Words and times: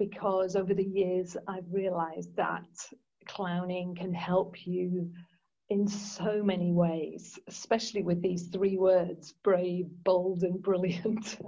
because 0.00 0.56
over 0.56 0.72
the 0.72 0.82
years 0.82 1.36
I've 1.46 1.70
realized 1.70 2.34
that 2.36 2.64
clowning 3.28 3.94
can 3.94 4.14
help 4.14 4.66
you 4.66 5.10
in 5.68 5.86
so 5.86 6.42
many 6.42 6.72
ways, 6.72 7.38
especially 7.46 8.02
with 8.02 8.22
these 8.22 8.48
three 8.48 8.78
words 8.78 9.34
brave, 9.44 9.86
bold, 10.02 10.42
and 10.42 10.60
brilliant. 10.62 11.38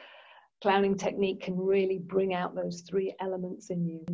clowning 0.62 0.96
technique 0.98 1.40
can 1.40 1.56
really 1.56 1.98
bring 1.98 2.34
out 2.34 2.54
those 2.54 2.82
three 2.82 3.14
elements 3.20 3.70
in 3.70 3.86
you. 3.86 4.04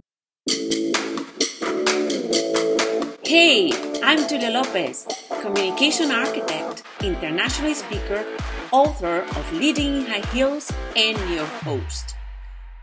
Hey, 3.24 3.72
I'm 4.04 4.20
Tulia 4.28 4.52
Lopez, 4.52 5.06
communication 5.42 6.12
architect, 6.12 6.84
international 7.02 7.74
speaker, 7.74 8.24
author 8.70 9.22
of 9.22 9.52
Leading 9.52 9.96
in 9.96 10.06
High 10.06 10.26
Heels, 10.32 10.72
and 10.94 11.18
your 11.28 11.46
host. 11.46 12.14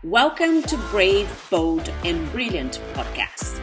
Welcome 0.04 0.62
to 0.62 0.76
Brave, 0.92 1.28
Bold, 1.50 1.92
and 2.04 2.30
Brilliant 2.30 2.80
podcast. 2.94 3.60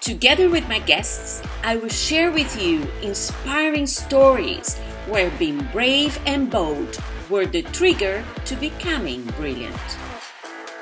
Together 0.00 0.48
with 0.48 0.68
my 0.68 0.78
guests, 0.78 1.42
I 1.64 1.74
will 1.74 1.88
share 1.88 2.30
with 2.30 2.62
you 2.62 2.86
inspiring 3.02 3.88
stories 3.88 4.78
where 5.08 5.30
being 5.30 5.64
brave 5.72 6.20
and 6.26 6.48
bold 6.48 6.96
were 7.28 7.44
the 7.44 7.62
trigger 7.62 8.24
to 8.44 8.54
becoming 8.54 9.24
brilliant. 9.36 9.74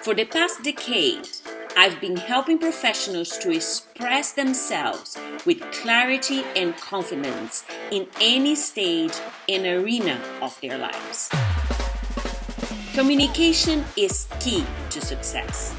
For 0.02 0.14
the 0.14 0.26
past 0.26 0.62
decade, 0.62 1.26
I've 1.74 1.98
been 1.98 2.18
helping 2.18 2.58
professionals 2.58 3.38
to 3.38 3.50
express 3.50 4.32
themselves 4.32 5.16
with 5.46 5.62
clarity 5.72 6.44
and 6.54 6.76
confidence 6.76 7.64
in 7.90 8.08
any 8.20 8.56
stage 8.56 9.14
and 9.48 9.64
arena 9.64 10.20
of 10.42 10.60
their 10.60 10.76
lives. 10.76 11.30
Communication 12.96 13.84
is 13.94 14.26
key 14.40 14.64
to 14.88 15.02
success, 15.02 15.74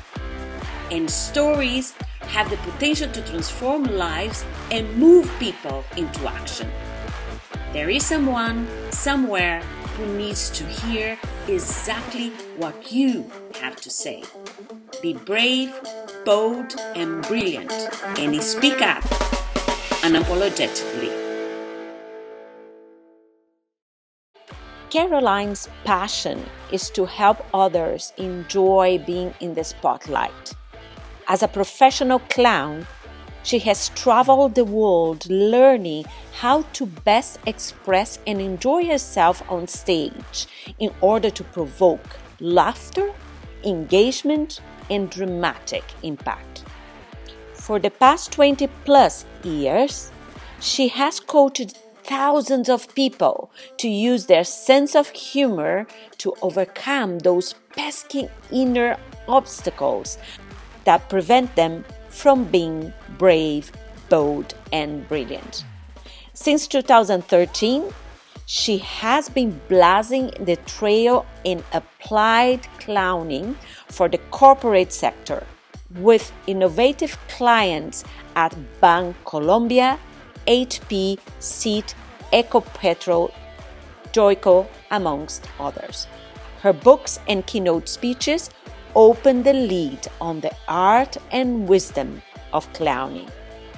and 0.91 1.09
stories 1.09 1.95
have 2.21 2.48
the 2.52 2.57
potential 2.57 3.12
to 3.12 3.21
transform 3.23 3.85
lives 3.85 4.46
and 4.70 4.96
move 4.98 5.27
people 5.40 5.84
into 5.98 6.29
action. 6.29 6.70
There 7.73 7.90
is 7.90 8.05
someone, 8.05 8.68
somewhere, 8.91 9.62
who 9.98 10.05
needs 10.15 10.51
to 10.51 10.63
hear 10.63 11.18
exactly 11.48 12.29
what 12.55 12.91
you 12.91 13.26
have 13.62 13.77
to 13.77 13.90
say. 13.90 14.23
Be 15.01 15.13
brave, 15.13 15.73
bold, 16.23 16.76
and 16.95 17.23
brilliant, 17.23 17.73
and 18.20 18.43
speak 18.43 18.79
up 18.84 19.01
unapologetically. 20.05 21.26
Caroline's 24.90 25.68
passion 25.84 26.46
is 26.71 26.90
to 26.91 27.05
help 27.05 27.46
others 27.54 28.13
enjoy 28.18 29.04
being 29.05 29.34
in 29.41 29.54
the 29.54 29.63
spotlight. 29.63 30.54
As 31.27 31.44
a 31.44 31.48
professional 31.48 32.20
clown, 32.20 32.88
she 33.44 33.60
has 33.60 33.90
traveled 33.90 34.55
the 34.55 34.63
world 34.63 35.29
learning 35.29 36.05
how 36.34 36.62
to 36.74 36.85
best 36.85 37.40
express 37.46 38.20
and 38.27 38.40
enjoy 38.40 38.85
herself 38.85 39.44
on 39.49 39.68
stage 39.68 40.48
in 40.79 40.94
order 41.01 41.29
to 41.29 41.44
provoke 41.44 42.18
laughter, 42.40 43.12
engagement, 43.66 44.62
and 44.90 45.10
dramatic 45.10 45.84
impact. 46.04 46.63
For 47.54 47.79
the 47.79 47.90
past 47.90 48.32
20 48.32 48.68
plus 48.85 49.26
years, 49.44 50.12
she 50.62 50.88
has 50.88 51.20
coached 51.20 51.77
thousands 52.08 52.70
of 52.70 52.94
people 52.96 53.52
to 53.77 53.88
use 53.88 54.26
their 54.26 54.44
sense 54.44 54.96
of 54.96 55.10
humor 55.10 55.86
to 56.18 56.34
overcome 56.41 57.20
those 57.20 57.54
pesky 57.76 58.30
inner 58.52 58.98
obstacles 59.27 60.18
that 60.85 61.10
prevent 61.10 61.54
them 61.55 61.84
from 62.10 62.46
being 62.46 62.94
brave, 63.18 63.72
bold, 64.09 64.56
and 64.72 65.08
brilliant. 65.09 65.66
Since 66.34 66.67
2013, 66.67 67.94
she 68.46 68.78
has 68.78 69.28
been 69.28 69.59
blazing 69.67 70.31
the 70.40 70.56
trail 70.66 71.25
in 71.44 71.62
applied 71.73 72.62
clowning 72.79 73.57
for 73.90 74.07
the 74.07 74.19
corporate 74.31 74.94
sector 74.94 75.46
with 75.96 76.31
innovative 76.47 77.17
clients 77.28 78.06
at 78.35 78.56
Bancolombia, 78.81 80.00
HP, 80.47 81.19
Seat, 81.40 81.96
Ecopetrol, 82.34 83.31
Joico, 84.13 84.68
amongst 84.91 85.47
others. 85.59 86.08
Her 86.62 86.74
books 86.74 87.19
and 87.28 87.46
keynote 87.46 87.88
speeches 87.88 88.50
open 88.96 89.44
the 89.44 89.53
lead 89.53 90.08
on 90.19 90.40
the 90.40 90.52
art 90.68 91.18
and 91.31 91.68
wisdom 91.68 92.22
of 92.53 92.72
clowning 92.74 93.30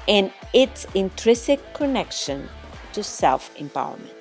and 0.07 0.31
its 0.53 0.85
intrinsic 0.95 1.73
connection 1.73 2.47
to 2.93 3.03
self 3.03 3.53
empowerment. 3.57 4.18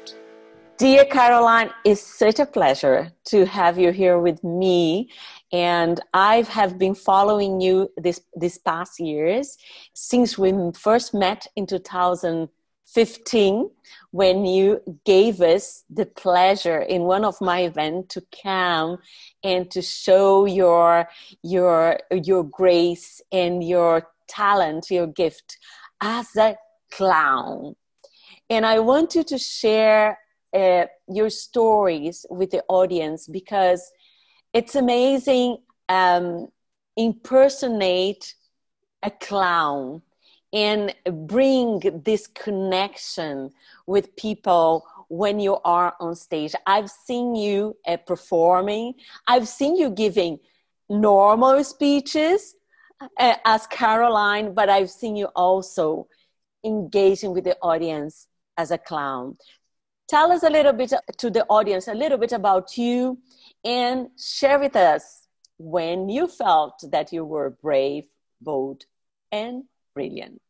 Dear 0.79 1.07
Caroline, 1.07 1.71
it's 1.85 2.01
such 2.01 2.39
a 2.39 2.47
pleasure 2.47 3.11
to 3.25 3.45
have 3.47 3.81
you 3.81 3.91
here 3.91 4.21
with 4.21 4.45
me. 4.45 5.11
And 5.53 6.01
I 6.15 6.43
have 6.43 6.79
been 6.79 6.95
following 6.95 7.61
you 7.61 7.91
this, 7.97 8.21
this 8.37 8.59
past 8.59 9.01
years 9.01 9.59
since 9.93 10.39
we 10.39 10.53
first 10.75 11.15
met 11.15 11.49
in 11.57 11.67
2015 11.67 13.71
when 14.13 14.47
you 14.47 14.81
gave 15.05 15.41
us 15.41 15.83
the 15.91 16.07
pleasure 16.07 16.79
in 16.79 17.03
one 17.03 17.25
of 17.25 17.41
my 17.41 17.63
events 17.63 18.15
to 18.15 18.23
come 18.41 18.99
and 19.43 19.69
to 19.73 19.83
show 19.83 20.45
your, 20.45 21.09
your, 21.43 21.99
your 22.13 22.45
grace 22.45 23.21
and 23.33 23.65
your 23.65 24.07
talent, 24.29 24.93
your 24.93 25.09
gift 25.09 25.59
as 26.01 26.37
a 26.37 26.57
clown. 26.93 27.75
And 28.49 28.65
I 28.65 28.79
want 28.79 29.17
you 29.17 29.25
to 29.25 29.39
share 29.39 30.19
uh, 30.55 30.87
your 31.09 31.31
stories 31.31 32.27
with 32.31 32.51
the 32.51 32.63
audience 32.69 33.27
because 33.27 33.91
it's 34.53 34.75
amazing 34.75 35.59
um, 35.89 36.49
impersonate 36.97 38.35
a 39.03 39.11
clown 39.11 40.03
and 40.53 40.95
bring 41.27 41.81
this 42.05 42.27
connection 42.27 43.51
with 43.87 44.17
people 44.17 44.87
when 45.09 45.39
you 45.39 45.59
are 45.65 45.95
on 46.01 46.15
stage. 46.15 46.55
I've 46.67 46.91
seen 46.91 47.35
you 47.35 47.77
uh, 47.87 47.99
performing. 47.99 48.95
I've 49.27 49.47
seen 49.47 49.77
you 49.77 49.91
giving 49.91 50.39
normal 50.89 51.63
speeches 51.65 52.55
uh, 53.19 53.35
as 53.45 53.67
caroline 53.67 54.55
but 54.55 54.69
i've 54.69 54.91
seen 54.91 55.17
you 55.17 55.27
also 55.37 56.07
engaging 56.65 57.33
with 57.33 57.45
the 57.45 57.57
audience 57.63 58.27
as 58.57 58.71
a 58.71 58.79
clown 58.79 59.37
tell 60.09 60.33
us 60.33 60.43
a 60.43 60.51
little 60.51 60.73
bit 60.73 60.93
to 61.17 61.31
the 61.31 61.45
audience 61.47 61.89
a 61.89 61.95
little 61.95 62.19
bit 62.19 62.33
about 62.33 62.77
you 62.77 63.19
and 63.65 64.09
share 64.19 64.59
with 64.59 64.77
us 64.77 65.27
when 65.59 66.09
you 66.09 66.27
felt 66.27 66.83
that 66.91 67.13
you 67.13 67.25
were 67.25 67.51
brave 67.51 68.05
bold 68.41 68.85
and 69.33 69.65
brilliant 69.95 70.41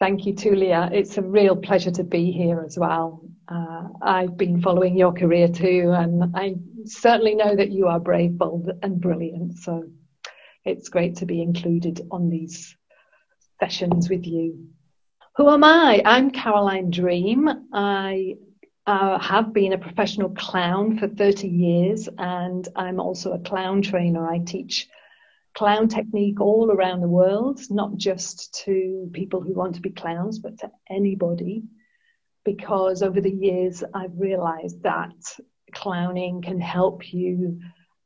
Thank 0.00 0.24
you, 0.24 0.32
Tulia. 0.32 0.90
It's 0.94 1.18
a 1.18 1.22
real 1.22 1.54
pleasure 1.54 1.90
to 1.90 2.04
be 2.04 2.32
here 2.32 2.62
as 2.64 2.78
well. 2.78 3.20
Uh, 3.46 3.88
I've 4.00 4.34
been 4.34 4.62
following 4.62 4.96
your 4.96 5.12
career 5.12 5.46
too, 5.46 5.92
and 5.94 6.34
I 6.34 6.54
certainly 6.86 7.34
know 7.34 7.54
that 7.54 7.70
you 7.70 7.86
are 7.86 8.00
brave, 8.00 8.38
bold, 8.38 8.70
and 8.82 8.98
brilliant. 8.98 9.58
So 9.58 9.90
it's 10.64 10.88
great 10.88 11.16
to 11.16 11.26
be 11.26 11.42
included 11.42 12.00
on 12.10 12.30
these 12.30 12.74
sessions 13.58 14.08
with 14.08 14.26
you. 14.26 14.68
Who 15.40 15.48
am 15.48 15.64
I? 15.64 16.02
I'm 16.04 16.30
Caroline 16.32 16.90
Dream. 16.90 17.48
I 17.72 18.34
uh, 18.86 19.18
have 19.18 19.54
been 19.54 19.72
a 19.72 19.78
professional 19.78 20.28
clown 20.28 20.98
for 20.98 21.08
30 21.08 21.48
years, 21.48 22.10
and 22.18 22.68
I'm 22.76 23.00
also 23.00 23.32
a 23.32 23.38
clown 23.38 23.80
trainer. 23.80 24.28
I 24.28 24.40
teach 24.40 24.86
clown 25.54 25.88
technique 25.88 26.42
all 26.42 26.70
around 26.70 27.00
the 27.00 27.08
world, 27.08 27.58
not 27.70 27.96
just 27.96 28.52
to 28.66 29.08
people 29.14 29.40
who 29.40 29.54
want 29.54 29.76
to 29.76 29.80
be 29.80 29.88
clowns, 29.88 30.38
but 30.38 30.58
to 30.58 30.70
anybody. 30.90 31.62
Because 32.44 33.02
over 33.02 33.22
the 33.22 33.32
years, 33.32 33.82
I've 33.94 34.18
realized 34.18 34.82
that 34.82 35.14
clowning 35.72 36.42
can 36.42 36.60
help 36.60 37.14
you 37.14 37.58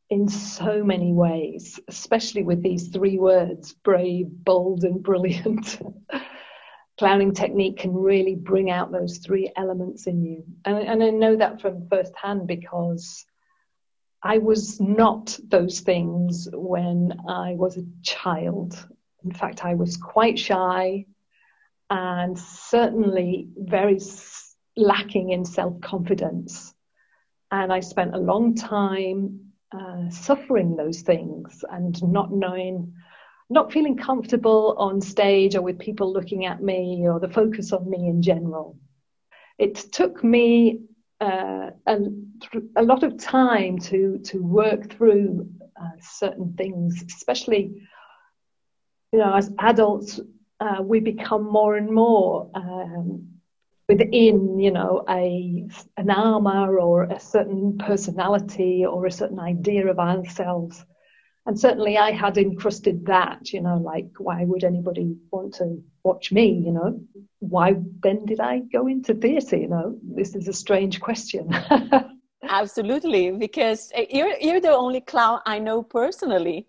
in 0.09 0.29
so 0.29 0.85
many 0.85 1.12
ways, 1.12 1.81
especially 1.88 2.44
with 2.44 2.62
these 2.62 2.91
three 2.91 3.19
words 3.19 3.73
brave, 3.73 4.29
bold, 4.31 4.85
and 4.85 5.03
brilliant. 5.03 5.81
clowning 6.99 7.32
technique 7.32 7.79
can 7.79 7.93
really 7.93 8.35
bring 8.35 8.70
out 8.70 8.93
those 8.93 9.19
three 9.19 9.50
elements 9.56 10.06
in 10.06 10.23
you. 10.23 10.44
And, 10.64 10.79
and 10.79 11.02
I 11.02 11.11
know 11.11 11.37
that 11.37 11.61
from 11.61 11.88
firsthand 11.88 12.46
because 12.46 13.25
I 14.23 14.38
was 14.38 14.81
not 14.81 15.38
those 15.49 15.81
things 15.81 16.49
when 16.52 17.12
I 17.29 17.55
was 17.55 17.76
a 17.76 17.85
child. 18.02 18.87
In 19.25 19.32
fact, 19.32 19.64
I 19.64 19.75
was 19.75 19.96
quite 19.96 20.38
shy 20.38 21.06
and 21.91 22.38
certainly 22.38 23.49
very 23.56 24.00
lacking 24.76 25.31
in 25.31 25.44
self 25.44 25.81
confidence. 25.81 26.75
And 27.50 27.73
I 27.73 27.81
spent 27.81 28.14
a 28.14 28.19
long 28.19 28.55
time 28.55 29.52
uh, 29.73 30.08
suffering 30.08 30.76
those 30.76 31.02
things 31.02 31.64
and 31.70 32.02
not 32.02 32.32
knowing, 32.32 32.94
not 33.50 33.73
feeling 33.73 33.96
comfortable 33.96 34.75
on 34.79 35.00
stage 35.00 35.55
or 35.55 35.62
with 35.62 35.79
people 35.79 36.12
looking 36.12 36.46
at 36.46 36.62
me 36.62 37.06
or 37.06 37.20
the 37.20 37.29
focus 37.29 37.73
on 37.73 37.88
me 37.88 38.08
in 38.08 38.23
general. 38.23 38.76
It 39.58 39.75
took 39.76 40.25
me 40.25 40.81
uh, 41.20 41.70
a, 41.87 41.99
a, 42.76 42.82
lot 42.82 43.02
of 43.02 43.19
time 43.19 43.79
to 43.79 44.19
to 44.19 44.43
work 44.43 44.91
through 44.91 45.49
uh, 45.81 45.96
certain 46.00 46.55
things, 46.55 47.05
especially 47.06 47.73
you 49.12 49.19
know 49.19 49.35
as 49.35 49.52
adults 49.58 50.20
uh, 50.61 50.82
we 50.82 51.00
become 51.00 51.44
more 51.44 51.76
and 51.76 51.90
more 51.90 52.50
um, 52.55 53.29
within 53.88 54.58
you 54.58 54.73
know 54.73 55.05
a 55.08 55.67
an 55.97 56.11
armor 56.11 56.79
or 56.79 57.05
a 57.05 57.20
certain 57.20 57.79
personality 57.79 58.85
or 58.85 59.06
a 59.06 59.12
certain 59.12 59.38
idea 59.38 59.87
of 59.87 59.99
ourselves 59.99 60.85
and 61.46 61.58
certainly 61.58 61.99
I 61.99 62.11
had 62.11 62.38
encrusted 62.38 63.05
that, 63.06 63.52
you 63.52 63.61
know, 63.61 63.76
like 63.76 64.08
why 64.19 64.44
would 64.44 64.64
anybody 64.64 65.17
want 65.31 65.55
to 65.56 65.82
watch 66.02 66.32
me, 66.32 66.50
you 66.50 66.73
know? 66.73 67.00
Why 67.41 67.75
then 68.02 68.25
did 68.25 68.41
I 68.41 68.61
go 68.61 68.87
into 68.87 69.14
theatre, 69.14 69.56
you 69.56 69.69
know? 69.69 69.99
This 70.02 70.35
is 70.35 70.49
a 70.49 70.55
strange 70.55 71.00
question. 71.00 71.55
Absolutely, 72.49 73.31
because 73.31 73.91
eh, 73.94 74.06
you're 74.11 74.37
you're 74.41 74.61
the 74.61 74.75
only 74.75 75.00
clown 75.00 75.41
I 75.46 75.58
know 75.58 75.82
personally. 75.82 76.67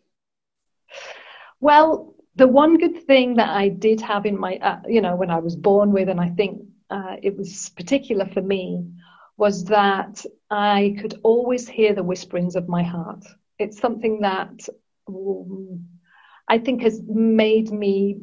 Well, 1.62 2.16
the 2.36 2.48
one 2.48 2.78
good 2.78 3.06
thing 3.06 3.36
that 3.36 3.50
I 3.50 3.69
did 3.69 4.01
have 4.01 4.25
in 4.25 4.38
my, 4.38 4.57
uh, 4.57 4.81
you 4.88 5.01
know, 5.01 5.16
when 5.16 5.31
I 5.31 5.39
was 5.39 5.56
born 5.56 5.92
with, 5.92 6.10
and 6.10 6.19
I 6.19 6.30
think 6.30 6.62
uh, 6.89 7.16
it 7.21 7.38
was 7.38 7.69
particular 7.69 8.25
for 8.25 8.42
me, 8.42 8.86
was 9.38 9.66
that 9.66 10.25
I 10.50 10.98
could 11.00 11.19
always 11.24 11.68
hear 11.68 11.94
the 11.94 12.04
whisperings 12.04 12.56
of 12.56 12.68
my 12.68 12.83
heart 12.83 13.25
it's 13.57 13.80
something 13.80 14.22
that 14.22 14.68
um, 15.07 15.86
I 16.48 16.57
think 16.60 16.84
has 16.84 17.02
made 17.07 17.72
me 17.72 18.18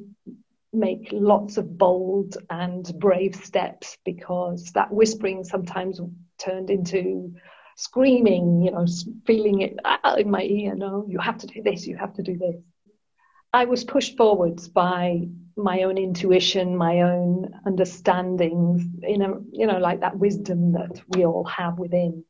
make 0.72 1.08
lots 1.12 1.58
of 1.58 1.76
bold 1.76 2.36
and 2.48 2.90
brave 2.98 3.36
steps 3.36 3.98
because 4.04 4.72
that 4.72 4.92
whispering 4.92 5.44
sometimes 5.44 6.00
turned 6.38 6.70
into 6.70 7.34
screaming, 7.76 8.62
you 8.62 8.70
know, 8.70 8.86
feeling 9.26 9.60
it 9.60 9.76
in 10.18 10.30
my 10.30 10.42
ear. 10.42 10.74
No, 10.74 11.04
you 11.08 11.18
have 11.18 11.38
to 11.38 11.46
do 11.46 11.62
this, 11.62 11.86
you 11.86 11.96
have 11.96 12.14
to 12.14 12.22
do 12.22 12.36
this. 12.38 12.56
I 13.52 13.66
was 13.66 13.84
pushed 13.84 14.16
forwards 14.16 14.68
by 14.68 15.28
my 15.56 15.82
own 15.82 15.98
intuition, 15.98 16.76
my 16.76 17.02
own 17.02 17.54
understandings, 17.66 18.82
you 19.02 19.18
know, 19.18 19.44
you 19.52 19.66
know, 19.66 19.78
like 19.78 20.00
that 20.00 20.16
wisdom 20.16 20.72
that 20.72 21.02
we 21.08 21.26
all 21.26 21.44
have 21.44 21.78
within. 21.78 22.24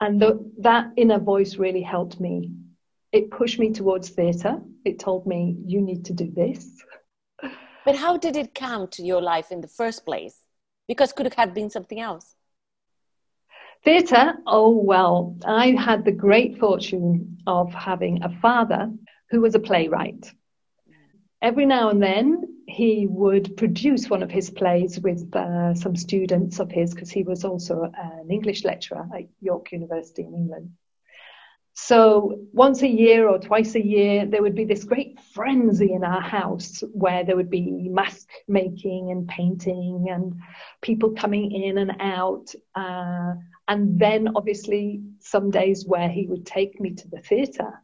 And 0.00 0.20
the, 0.20 0.50
that 0.58 0.92
inner 0.96 1.18
voice 1.18 1.56
really 1.56 1.82
helped 1.82 2.20
me. 2.20 2.52
It 3.12 3.30
pushed 3.30 3.58
me 3.58 3.72
towards 3.72 4.10
theatre. 4.10 4.60
It 4.84 4.98
told 4.98 5.26
me, 5.26 5.56
you 5.64 5.80
need 5.80 6.04
to 6.06 6.12
do 6.12 6.30
this. 6.30 6.82
But 7.84 7.96
how 7.96 8.16
did 8.16 8.36
it 8.36 8.54
come 8.54 8.88
to 8.88 9.02
your 9.02 9.22
life 9.22 9.52
in 9.52 9.60
the 9.60 9.68
first 9.68 10.04
place? 10.04 10.36
Because 10.88 11.12
could 11.12 11.26
it 11.26 11.34
have 11.34 11.54
been 11.54 11.70
something 11.70 12.00
else? 12.00 12.34
Theatre, 13.84 14.34
oh 14.46 14.70
well, 14.70 15.36
I 15.46 15.70
had 15.70 16.04
the 16.04 16.12
great 16.12 16.58
fortune 16.58 17.38
of 17.46 17.72
having 17.72 18.22
a 18.22 18.40
father 18.40 18.90
who 19.30 19.40
was 19.40 19.54
a 19.54 19.60
playwright. 19.60 20.32
Every 21.40 21.66
now 21.66 21.90
and 21.90 22.02
then, 22.02 22.55
he 22.66 23.06
would 23.08 23.56
produce 23.56 24.10
one 24.10 24.22
of 24.22 24.30
his 24.30 24.50
plays 24.50 24.98
with 24.98 25.34
uh, 25.34 25.74
some 25.74 25.94
students 25.94 26.58
of 26.58 26.70
his 26.70 26.92
because 26.92 27.10
he 27.10 27.22
was 27.22 27.44
also 27.44 27.90
an 27.96 28.30
English 28.30 28.64
lecturer 28.64 29.08
at 29.14 29.28
York 29.40 29.72
University 29.72 30.22
in 30.22 30.34
England. 30.34 30.70
So 31.78 32.40
once 32.54 32.82
a 32.82 32.88
year 32.88 33.28
or 33.28 33.38
twice 33.38 33.74
a 33.74 33.84
year, 33.84 34.24
there 34.24 34.40
would 34.40 34.54
be 34.54 34.64
this 34.64 34.84
great 34.84 35.20
frenzy 35.34 35.92
in 35.92 36.04
our 36.04 36.22
house 36.22 36.82
where 36.92 37.22
there 37.22 37.36
would 37.36 37.50
be 37.50 37.70
mask 37.70 38.28
making 38.48 39.10
and 39.10 39.28
painting 39.28 40.06
and 40.10 40.40
people 40.80 41.10
coming 41.10 41.52
in 41.52 41.76
and 41.76 41.92
out. 42.00 42.54
Uh, 42.74 43.34
and 43.68 44.00
then 44.00 44.30
obviously 44.34 45.02
some 45.20 45.50
days 45.50 45.84
where 45.86 46.08
he 46.08 46.26
would 46.26 46.46
take 46.46 46.80
me 46.80 46.94
to 46.94 47.08
the 47.08 47.20
theatre 47.20 47.82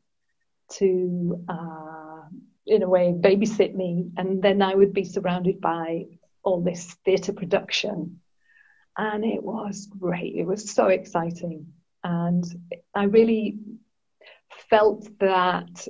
to 0.71 1.45
uh, 1.49 1.92
in 2.67 2.83
a 2.83 2.89
way, 2.89 3.13
babysit 3.13 3.75
me. 3.75 4.11
And 4.17 4.43
then 4.43 4.63
I 4.63 4.75
would 4.75 4.93
be 4.93 5.05
surrounded 5.05 5.61
by 5.61 6.07
all 6.43 6.61
this 6.61 6.95
theatre 7.05 7.33
production. 7.33 8.21
And 8.97 9.25
it 9.25 9.43
was 9.43 9.89
great. 9.99 10.37
It 10.37 10.47
was 10.47 10.71
so 10.71 10.89
exciting. 10.89 11.73
And 12.05 12.45
I 12.95 13.05
really 13.05 13.59
felt 14.69 15.09
that 15.19 15.89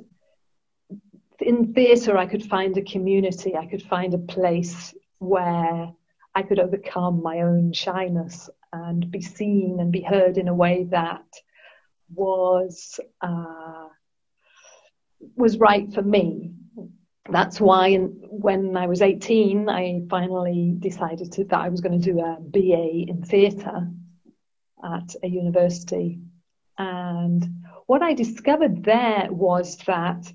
in 1.39 1.73
theatre, 1.73 2.17
I 2.17 2.25
could 2.25 2.43
find 2.43 2.77
a 2.77 2.83
community, 2.83 3.55
I 3.55 3.65
could 3.65 3.83
find 3.83 4.13
a 4.13 4.19
place 4.19 4.93
where 5.19 5.91
I 6.35 6.41
could 6.43 6.59
overcome 6.59 7.21
my 7.21 7.41
own 7.41 7.73
shyness 7.73 8.49
and 8.71 9.09
be 9.11 9.21
seen 9.21 9.79
and 9.79 9.91
be 9.91 10.01
heard 10.01 10.37
in 10.37 10.47
a 10.47 10.55
way 10.55 10.85
that 10.91 11.25
was 12.13 12.99
uh, 13.21 13.87
was 15.35 15.57
right 15.57 15.91
for 15.93 16.01
me 16.01 16.53
that's 17.29 17.59
why 17.61 17.95
when 17.95 18.75
I 18.75 18.87
was 18.87 19.01
18, 19.01 19.69
I 19.69 20.01
finally 20.09 20.75
decided 20.77 21.31
to, 21.33 21.45
that 21.45 21.59
I 21.59 21.69
was 21.69 21.79
going 21.79 21.99
to 21.99 22.11
do 22.11 22.19
a 22.19 22.37
BA 22.39 23.09
in 23.09 23.23
theatre 23.23 23.87
at 24.83 25.15
a 25.23 25.27
university. 25.27 26.19
And 26.77 27.63
what 27.85 28.01
I 28.01 28.13
discovered 28.13 28.83
there 28.83 29.27
was 29.31 29.77
that 29.85 30.31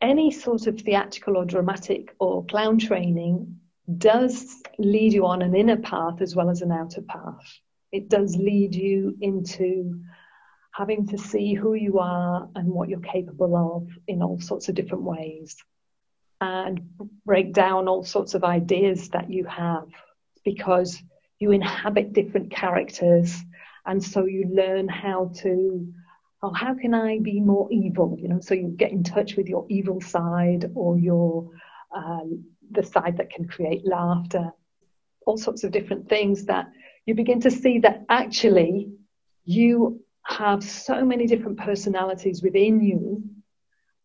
any 0.00 0.30
sort 0.30 0.66
of 0.66 0.80
theatrical 0.80 1.36
or 1.36 1.44
dramatic 1.44 2.14
or 2.18 2.44
clown 2.46 2.78
training 2.78 3.60
does 3.98 4.62
lead 4.78 5.12
you 5.12 5.26
on 5.26 5.42
an 5.42 5.54
inner 5.54 5.76
path 5.76 6.22
as 6.22 6.34
well 6.34 6.48
as 6.48 6.62
an 6.62 6.72
outer 6.72 7.02
path. 7.02 7.58
It 7.92 8.08
does 8.08 8.36
lead 8.36 8.74
you 8.74 9.16
into 9.20 10.00
having 10.72 11.06
to 11.08 11.18
see 11.18 11.52
who 11.52 11.74
you 11.74 11.98
are 11.98 12.48
and 12.54 12.68
what 12.68 12.88
you're 12.88 13.00
capable 13.00 13.54
of 13.54 13.88
in 14.08 14.22
all 14.22 14.40
sorts 14.40 14.68
of 14.68 14.74
different 14.74 15.04
ways 15.04 15.56
and 16.44 16.80
break 17.24 17.54
down 17.54 17.88
all 17.88 18.04
sorts 18.04 18.34
of 18.34 18.44
ideas 18.44 19.08
that 19.10 19.30
you 19.30 19.44
have 19.44 19.86
because 20.44 21.02
you 21.38 21.52
inhabit 21.52 22.12
different 22.12 22.50
characters. 22.50 23.34
And 23.86 24.02
so 24.02 24.26
you 24.26 24.48
learn 24.52 24.88
how 24.88 25.30
to 25.42 25.92
oh 26.42 26.52
how 26.52 26.74
can 26.74 26.92
i 26.92 27.18
be 27.18 27.40
more 27.40 27.68
evil? 27.72 28.16
You 28.20 28.28
know 28.28 28.40
so 28.40 28.54
you 28.54 28.68
get 28.68 28.92
in 28.92 29.02
touch 29.02 29.36
with 29.36 29.48
your 29.48 29.64
evil 29.68 30.00
side 30.00 30.70
or 30.74 30.98
your 30.98 31.50
um, 31.94 32.44
the 32.70 32.82
side 32.82 33.16
that 33.18 33.30
can 33.30 33.46
create 33.46 33.86
laughter 33.86 34.52
all 35.26 35.38
sorts 35.38 35.64
of 35.64 35.72
different 35.72 36.08
things 36.08 36.44
that 36.46 36.66
you 37.06 37.14
begin 37.14 37.40
to 37.40 37.50
see 37.50 37.78
that 37.78 38.04
actually 38.08 38.90
you 39.44 40.00
have 40.22 40.62
so 40.62 41.04
many 41.04 41.26
different 41.26 41.58
personalities 41.58 42.42
within 42.42 42.82
you 42.82 43.22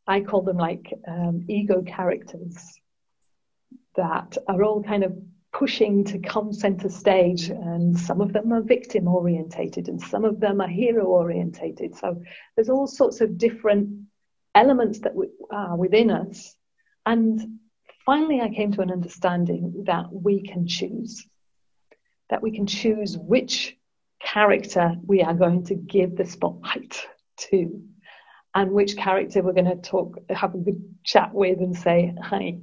I 0.08 0.22
call 0.22 0.42
them 0.42 0.58
like 0.58 0.94
um, 1.08 1.46
ego 1.48 1.82
characters 1.84 2.58
that 3.96 4.38
are 4.48 4.64
all 4.64 4.82
kind 4.84 5.04
of 5.04 5.18
pushing 5.52 6.04
to 6.06 6.20
come 6.20 6.54
center 6.54 6.90
stage 6.90 7.50
and 7.50 7.98
some 7.98 8.22
of 8.22 8.34
them 8.34 8.54
are 8.54 8.62
victim 8.62 9.08
orientated 9.08 9.88
and 9.88 10.00
some 10.00 10.24
of 10.24 10.40
them 10.40 10.62
are 10.62 10.68
hero 10.68 11.06
orientated. 11.06 11.96
So 11.96 12.22
there's 12.56 12.70
all 12.70 12.88
sorts 12.88 13.22
of 13.22 13.38
different 13.38 14.06
elements 14.56 15.00
that 15.00 15.14
are 15.52 15.76
within 15.76 16.12
us. 16.12 16.56
And 17.06 17.60
finally 18.10 18.42
i 18.42 18.50
came 18.50 18.72
to 18.72 18.82
an 18.82 18.92
understanding 18.92 19.84
that 19.86 20.12
we 20.12 20.42
can 20.42 20.66
choose 20.68 21.28
that 22.32 22.42
we 22.42 22.52
can 22.52 22.66
choose 22.66 23.16
which 23.18 23.78
character 24.20 24.96
we 25.06 25.22
are 25.22 25.34
going 25.34 25.64
to 25.64 25.76
give 25.76 26.16
the 26.16 26.26
spotlight 26.26 27.06
to 27.38 27.82
and 28.56 28.72
which 28.72 28.98
character 28.98 29.42
we're 29.42 29.54
going 29.54 29.66
to 29.66 29.76
talk, 29.76 30.18
have 30.30 30.56
a 30.56 30.58
good 30.58 30.82
chat 31.04 31.34
with, 31.34 31.60
and 31.60 31.76
say, 31.78 32.14
"Hi, 32.22 32.58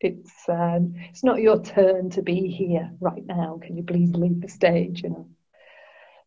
it's 0.00 0.32
um, 0.48 0.94
it's 1.10 1.24
not 1.24 1.40
your 1.40 1.62
turn 1.62 2.10
to 2.10 2.22
be 2.22 2.48
here 2.48 2.90
right 3.00 3.24
now. 3.24 3.58
Can 3.62 3.76
you 3.76 3.82
please 3.82 4.12
leave 4.14 4.40
the 4.40 4.48
stage?" 4.48 5.02
You 5.02 5.10
know. 5.10 5.28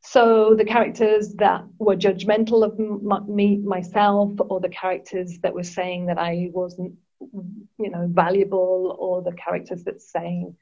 So 0.01 0.55
the 0.55 0.65
characters 0.65 1.33
that 1.35 1.65
were 1.77 1.95
judgmental 1.95 2.63
of 2.63 2.79
m- 2.79 3.35
me 3.35 3.57
myself, 3.57 4.31
or 4.39 4.59
the 4.59 4.69
characters 4.69 5.39
that 5.39 5.53
were 5.53 5.63
saying 5.63 6.05
that 6.05 6.17
I 6.17 6.49
wasn't, 6.53 6.93
you 7.19 7.89
know, 7.89 8.07
valuable, 8.09 8.95
or 8.97 9.21
the 9.21 9.33
characters 9.33 9.83
that 9.83 10.01
saying 10.01 10.55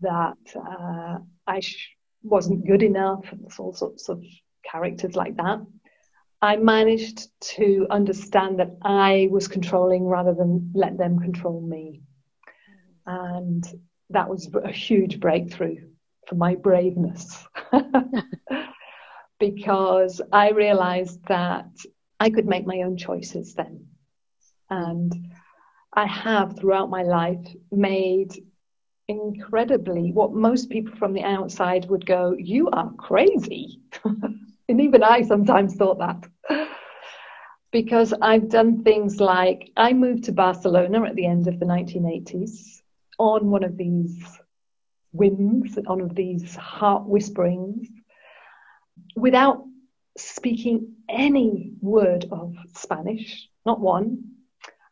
that 0.00 0.36
uh, 0.54 1.18
I 1.46 1.60
sh- 1.60 1.96
wasn't 2.22 2.66
good 2.66 2.82
enough, 2.82 3.24
all 3.58 3.72
sorts 3.72 4.08
of 4.08 4.22
characters 4.70 5.16
like 5.16 5.36
that. 5.36 5.60
I 6.42 6.56
managed 6.56 7.28
to 7.56 7.86
understand 7.90 8.58
that 8.60 8.76
I 8.82 9.28
was 9.30 9.48
controlling 9.48 10.04
rather 10.04 10.34
than 10.34 10.70
let 10.74 10.98
them 10.98 11.18
control 11.18 11.60
me. 11.60 12.02
And 13.06 13.64
that 14.10 14.28
was 14.28 14.50
a 14.54 14.70
huge 14.70 15.20
breakthrough 15.20 15.76
for 16.28 16.34
my 16.34 16.54
braveness. 16.56 17.46
because 19.38 20.20
I 20.32 20.50
realized 20.50 21.20
that 21.28 21.68
I 22.20 22.30
could 22.30 22.46
make 22.46 22.66
my 22.66 22.82
own 22.82 22.96
choices 22.96 23.54
then. 23.54 23.86
And 24.70 25.12
I 25.92 26.06
have 26.06 26.56
throughout 26.58 26.90
my 26.90 27.02
life 27.02 27.46
made 27.70 28.32
incredibly 29.08 30.12
what 30.12 30.32
most 30.32 30.68
people 30.68 30.94
from 30.96 31.12
the 31.12 31.22
outside 31.22 31.88
would 31.88 32.06
go, 32.06 32.34
You 32.38 32.68
are 32.70 32.92
crazy. 32.98 33.80
and 34.68 34.80
even 34.80 35.02
I 35.02 35.22
sometimes 35.22 35.76
thought 35.76 35.98
that. 35.98 36.68
because 37.72 38.14
I've 38.20 38.48
done 38.48 38.82
things 38.82 39.20
like 39.20 39.70
I 39.76 39.92
moved 39.92 40.24
to 40.24 40.32
Barcelona 40.32 41.04
at 41.04 41.14
the 41.14 41.26
end 41.26 41.46
of 41.46 41.58
the 41.58 41.66
1980s 41.66 42.80
on 43.18 43.50
one 43.50 43.64
of 43.64 43.76
these 43.76 44.24
whims, 45.12 45.78
on 45.86 46.00
of 46.00 46.14
these 46.14 46.54
heart 46.56 47.06
whisperings, 47.06 47.88
without 49.14 49.64
speaking 50.16 50.94
any 51.08 51.72
word 51.80 52.26
of 52.30 52.54
Spanish, 52.74 53.48
not 53.64 53.80
one. 53.80 54.24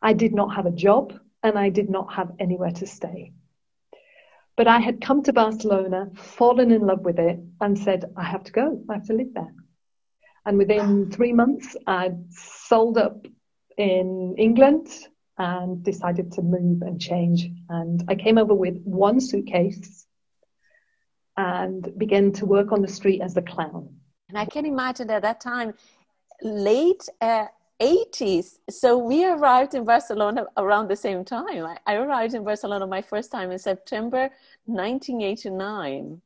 I 0.01 0.13
did 0.13 0.33
not 0.33 0.55
have 0.55 0.65
a 0.65 0.71
job 0.71 1.13
and 1.43 1.57
I 1.57 1.69
did 1.69 1.89
not 1.89 2.13
have 2.13 2.31
anywhere 2.39 2.71
to 2.71 2.87
stay. 2.87 3.33
But 4.55 4.67
I 4.67 4.79
had 4.79 5.01
come 5.01 5.23
to 5.23 5.33
Barcelona, 5.33 6.11
fallen 6.15 6.71
in 6.71 6.85
love 6.85 7.01
with 7.01 7.19
it, 7.19 7.39
and 7.59 7.77
said, 7.77 8.05
I 8.15 8.23
have 8.23 8.43
to 8.45 8.51
go, 8.51 8.81
I 8.89 8.93
have 8.93 9.07
to 9.07 9.13
live 9.13 9.33
there. 9.33 9.53
And 10.45 10.57
within 10.57 11.11
three 11.11 11.33
months, 11.33 11.75
I'd 11.87 12.31
sold 12.31 12.97
up 12.97 13.25
in 13.77 14.35
England 14.37 14.87
and 15.37 15.83
decided 15.83 16.31
to 16.33 16.41
move 16.41 16.81
and 16.81 16.99
change. 16.99 17.49
And 17.69 18.03
I 18.07 18.15
came 18.15 18.37
over 18.37 18.53
with 18.53 18.79
one 18.83 19.19
suitcase 19.19 20.05
and 21.35 21.91
began 21.97 22.31
to 22.33 22.45
work 22.45 22.71
on 22.71 22.81
the 22.81 22.87
street 22.87 23.21
as 23.21 23.35
a 23.35 23.41
clown. 23.41 23.89
And 24.29 24.37
I 24.37 24.45
can 24.45 24.65
imagine 24.65 25.09
at 25.09 25.23
that 25.23 25.41
time, 25.41 25.73
late 26.41 27.07
uh, 27.21 27.47
80s. 27.81 28.59
So 28.69 28.97
we 28.97 29.25
arrived 29.25 29.73
in 29.73 29.83
Barcelona 29.83 30.45
around 30.57 30.87
the 30.87 30.95
same 30.95 31.25
time. 31.25 31.65
I, 31.65 31.77
I 31.85 31.95
arrived 31.95 32.33
in 32.33 32.43
Barcelona 32.43 32.87
my 32.87 33.01
first 33.01 33.31
time 33.31 33.51
in 33.51 33.59
September 33.59 34.29
1989. 34.65 36.21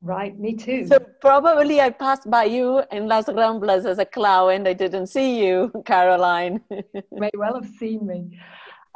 Right, 0.00 0.38
me 0.38 0.54
too. 0.54 0.86
So 0.86 0.98
probably 1.20 1.80
I 1.80 1.90
passed 1.90 2.30
by 2.30 2.44
you 2.44 2.82
in 2.92 3.08
Las 3.08 3.26
Ramblas 3.26 3.84
as 3.84 3.98
a 3.98 4.04
clown 4.04 4.52
and 4.52 4.68
I 4.68 4.72
didn't 4.72 5.08
see 5.08 5.44
you, 5.44 5.72
Caroline. 5.86 6.60
May 7.12 7.30
well 7.34 7.54
have 7.54 7.68
seen 7.78 8.06
me. 8.06 8.38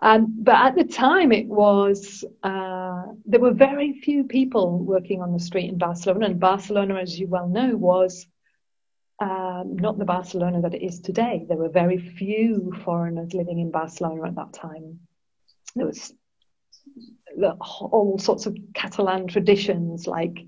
Um, 0.01 0.35
but 0.39 0.55
at 0.55 0.75
the 0.75 0.85
time, 0.85 1.31
it 1.31 1.47
was 1.47 2.25
uh, 2.43 3.03
there 3.25 3.41
were 3.41 3.53
very 3.53 4.01
few 4.01 4.25
people 4.25 4.79
working 4.79 5.23
on 5.23 5.33
the 5.33 5.39
street 5.39 5.69
in 5.69 5.79
Barcelona, 5.79 6.27
and 6.27 6.41
Barcelona, 6.41 6.97
as 6.97 7.19
you 7.19 7.29
well 7.29 7.49
know, 7.49 7.77
was 7.77 8.27
um, 9.21 9.77
not 9.77 9.99
the 9.99 10.05
Barcelona 10.05 10.61
that 10.63 10.75
it 10.75 10.85
is 10.85 10.99
today. 10.99 11.45
There 11.49 11.57
were 11.57 11.69
very 11.69 11.99
few 11.99 12.73
foreigners 12.85 13.33
living 13.33 13.61
in 13.61 13.71
Barcelona 13.71 14.27
at 14.27 14.35
that 14.35 14.53
time. 14.53 14.99
There 15.77 15.87
was 15.87 16.13
all 17.61 18.19
sorts 18.19 18.47
of 18.47 18.57
Catalan 18.75 19.29
traditions 19.29 20.09
like 20.09 20.45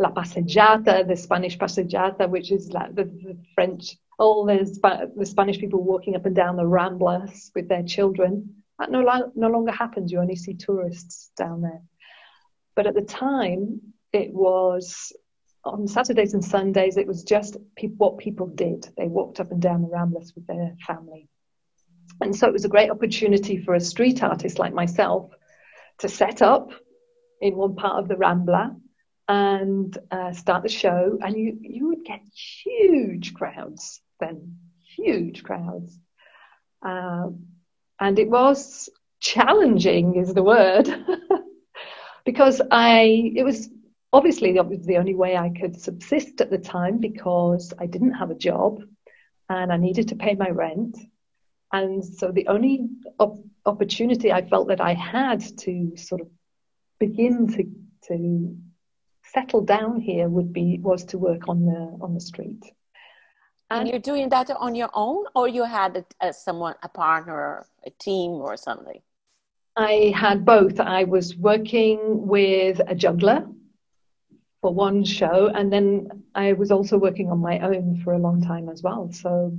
La 0.00 0.10
Passejata, 0.10 1.06
the 1.06 1.14
Spanish 1.14 1.58
Passejata, 1.58 2.28
which 2.28 2.50
is 2.50 2.72
like 2.72 2.94
the, 2.94 3.04
the 3.04 3.36
French, 3.54 3.98
all 4.18 4.46
the, 4.46 5.12
the 5.14 5.26
Spanish 5.26 5.58
people 5.58 5.84
walking 5.84 6.16
up 6.16 6.24
and 6.24 6.34
down 6.34 6.56
the 6.56 6.62
Ramblas 6.62 7.50
with 7.54 7.68
their 7.68 7.82
children. 7.82 8.62
That 8.78 8.90
no, 8.90 9.02
no 9.34 9.48
longer 9.48 9.72
happens. 9.72 10.10
You 10.10 10.20
only 10.20 10.36
see 10.36 10.54
tourists 10.54 11.30
down 11.36 11.60
there. 11.60 11.82
But 12.74 12.86
at 12.86 12.94
the 12.94 13.02
time, 13.02 13.82
it 14.10 14.32
was 14.32 15.12
on 15.66 15.86
Saturdays 15.86 16.32
and 16.32 16.42
Sundays, 16.42 16.96
it 16.96 17.06
was 17.06 17.22
just 17.22 17.58
pe- 17.76 17.88
what 17.88 18.16
people 18.16 18.46
did. 18.46 18.88
They 18.96 19.06
walked 19.06 19.38
up 19.38 19.52
and 19.52 19.60
down 19.60 19.82
the 19.82 19.88
Ramblas 19.88 20.34
with 20.34 20.46
their 20.46 20.76
family. 20.86 21.28
And 22.22 22.34
so 22.34 22.46
it 22.48 22.54
was 22.54 22.64
a 22.64 22.70
great 22.70 22.90
opportunity 22.90 23.58
for 23.58 23.74
a 23.74 23.80
street 23.80 24.22
artist 24.22 24.58
like 24.58 24.72
myself 24.72 25.30
to 25.98 26.08
set 26.08 26.40
up 26.40 26.70
in 27.42 27.56
one 27.56 27.76
part 27.76 27.98
of 27.98 28.08
the 28.08 28.14
Rambla 28.14 28.74
and 29.30 29.96
uh, 30.10 30.32
start 30.32 30.64
the 30.64 30.68
show. 30.68 31.16
And 31.22 31.36
you, 31.36 31.56
you 31.60 31.86
would 31.86 32.04
get 32.04 32.20
huge 32.34 33.32
crowds 33.32 34.00
then, 34.18 34.56
huge 34.96 35.44
crowds. 35.44 35.96
Um, 36.82 37.46
and 38.00 38.18
it 38.18 38.28
was 38.28 38.90
challenging, 39.20 40.16
is 40.16 40.34
the 40.34 40.42
word, 40.42 40.88
because 42.24 42.60
I, 42.72 43.32
it 43.36 43.44
was 43.44 43.70
obviously 44.12 44.52
the 44.52 44.96
only 44.98 45.14
way 45.14 45.36
I 45.36 45.50
could 45.50 45.80
subsist 45.80 46.40
at 46.40 46.50
the 46.50 46.58
time 46.58 46.98
because 46.98 47.72
I 47.78 47.86
didn't 47.86 48.14
have 48.14 48.32
a 48.32 48.34
job 48.34 48.82
and 49.48 49.72
I 49.72 49.76
needed 49.76 50.08
to 50.08 50.16
pay 50.16 50.34
my 50.34 50.50
rent. 50.50 50.98
And 51.72 52.04
so 52.04 52.32
the 52.32 52.48
only 52.48 52.88
op- 53.20 53.44
opportunity 53.64 54.32
I 54.32 54.48
felt 54.48 54.66
that 54.68 54.80
I 54.80 54.94
had 54.94 55.40
to 55.58 55.96
sort 55.96 56.20
of 56.20 56.26
begin 56.98 57.46
to 57.54 57.64
to 58.08 58.56
settle 59.32 59.62
down 59.62 60.00
here 60.00 60.28
would 60.28 60.52
be 60.52 60.78
was 60.82 61.04
to 61.04 61.18
work 61.18 61.48
on 61.48 61.64
the 61.64 61.98
on 62.00 62.14
the 62.14 62.20
street. 62.20 62.62
And, 63.70 63.82
and 63.82 63.88
you're 63.88 64.00
doing 64.00 64.28
that 64.30 64.50
on 64.50 64.74
your 64.74 64.90
own, 64.94 65.24
or 65.34 65.46
you 65.46 65.64
had 65.64 65.96
a, 65.96 66.28
a 66.28 66.32
someone, 66.32 66.74
a 66.82 66.88
partner, 66.88 67.66
a 67.86 67.90
team, 67.90 68.32
or 68.32 68.56
something? 68.56 69.00
I 69.76 70.12
had 70.16 70.44
both. 70.44 70.80
I 70.80 71.04
was 71.04 71.36
working 71.36 72.26
with 72.26 72.80
a 72.86 72.94
juggler 72.94 73.46
for 74.60 74.74
one 74.74 75.04
show, 75.04 75.46
and 75.54 75.72
then 75.72 76.24
I 76.34 76.54
was 76.54 76.72
also 76.72 76.98
working 76.98 77.30
on 77.30 77.38
my 77.38 77.60
own 77.60 78.00
for 78.02 78.12
a 78.12 78.18
long 78.18 78.42
time 78.42 78.68
as 78.68 78.82
well. 78.82 79.12
So, 79.12 79.56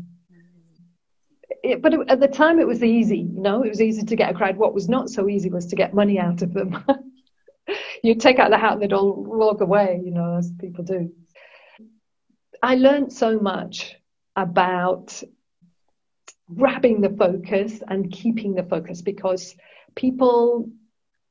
it, 1.64 1.82
but 1.82 2.10
at 2.10 2.20
the 2.20 2.28
time 2.28 2.60
it 2.60 2.68
was 2.68 2.84
easy, 2.84 3.20
you 3.20 3.42
know, 3.42 3.64
it 3.64 3.70
was 3.70 3.82
easy 3.82 4.04
to 4.04 4.16
get 4.16 4.32
a 4.32 4.34
crowd. 4.34 4.58
What 4.58 4.74
was 4.74 4.90
not 4.90 5.10
so 5.10 5.30
easy 5.30 5.50
was 5.50 5.68
to 5.68 5.76
get 5.78 5.94
money 5.94 6.20
out 6.20 6.42
of 6.42 6.54
them. 6.54 6.84
you 8.04 8.16
take 8.16 8.40
out 8.40 8.50
the 8.50 8.58
hat 8.58 8.74
and 8.74 8.82
they'd 8.82 8.94
all 8.94 9.14
walk 9.14 9.62
away, 9.62 10.02
you 10.04 10.12
know, 10.12 10.38
as 10.38 10.52
people 10.60 10.84
do. 10.84 11.12
I 12.62 12.76
learned 12.76 13.12
so 13.14 13.40
much 13.40 13.96
about 14.36 15.22
grabbing 16.54 17.02
the 17.02 17.10
focus 17.10 17.82
and 17.88 18.12
keeping 18.12 18.54
the 18.54 18.64
focus 18.64 19.02
because 19.02 19.56
people 19.96 20.70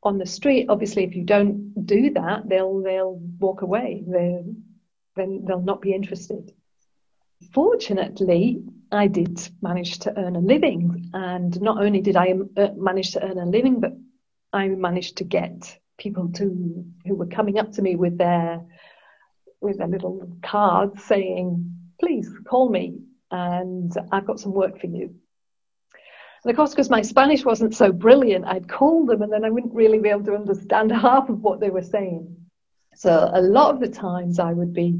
on 0.03 0.19
the 0.19 0.27
street, 0.27 0.67
obviously, 0.69 1.05
if 1.05 1.15
you 1.15 1.25
don't 1.25 1.87
do 1.87 2.11
that, 2.11 2.49
they'll 2.49 2.83
they'll 2.83 3.21
walk 3.39 3.63
away. 3.63 4.03
They 4.07 4.43
then 5.17 5.45
they'll 5.47 5.61
not 5.61 5.83
be 5.83 5.93
interested. 5.93 6.53
Fortunately, 7.53 8.63
I 8.93 9.07
did 9.07 9.41
manage 9.61 10.01
to 10.01 10.19
earn 10.19 10.37
a 10.37 10.41
living, 10.41 11.11
and 11.13 11.61
not 11.61 11.83
only 11.83 12.01
did 12.01 12.17
I 12.17 12.35
uh, 12.57 12.69
manage 12.77 13.13
to 13.13 13.23
earn 13.23 13.39
a 13.39 13.47
living, 13.47 13.81
but 13.81 13.93
I 14.53 14.69
managed 14.69 15.19
to 15.19 15.25
get 15.25 15.79
people 16.01 16.33
to 16.33 16.85
who 17.07 17.15
were 17.15 17.27
coming 17.27 17.59
up 17.59 17.71
to 17.73 17.83
me 17.83 17.95
with 17.95 18.19
their 18.19 18.65
with 19.61 19.79
their 19.79 19.87
little 19.87 20.37
cards 20.43 21.05
saying, 21.05 21.73
"Please 22.01 22.29
call 22.49 22.69
me, 22.69 22.99
and 23.31 23.93
I've 24.11 24.27
got 24.27 24.41
some 24.41 24.53
work 24.53 24.81
for 24.81 24.89
you." 24.89 25.15
And 26.43 26.51
of 26.51 26.57
course, 26.57 26.71
because 26.71 26.91
my 26.91 27.03
Spanish 27.03 27.45
wasn't 27.45 27.75
so 27.75 27.93
brilliant, 27.93 28.47
I'd 28.47 28.69
call 28.69 29.05
them 29.05 29.21
and 29.21 29.31
then 29.31 29.45
I 29.45 29.51
wouldn't 29.51 29.75
really 29.75 29.99
be 29.99 30.09
able 30.09 30.25
to 30.25 30.35
understand 30.35 30.91
half 31.09 31.29
of 31.29 31.43
what 31.43 31.61
they 31.61 31.71
were 31.71 31.83
saying. 31.83 32.35
So 32.97 33.31
a 33.33 33.43
lot 33.43 33.75
of 33.75 33.81
the 33.81 33.89
times 33.89 34.39
I 34.39 34.53
would 34.53 34.73
be 34.73 34.99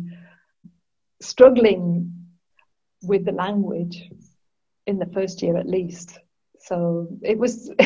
struggling 1.23 2.13
with 3.03 3.25
the 3.25 3.33
language 3.33 4.11
in 4.87 4.99
the 4.99 5.07
first 5.07 5.43
year 5.43 5.57
at 5.57 5.67
least. 5.67 6.19
So 6.59 7.09
it 7.23 7.39
was. 7.39 7.71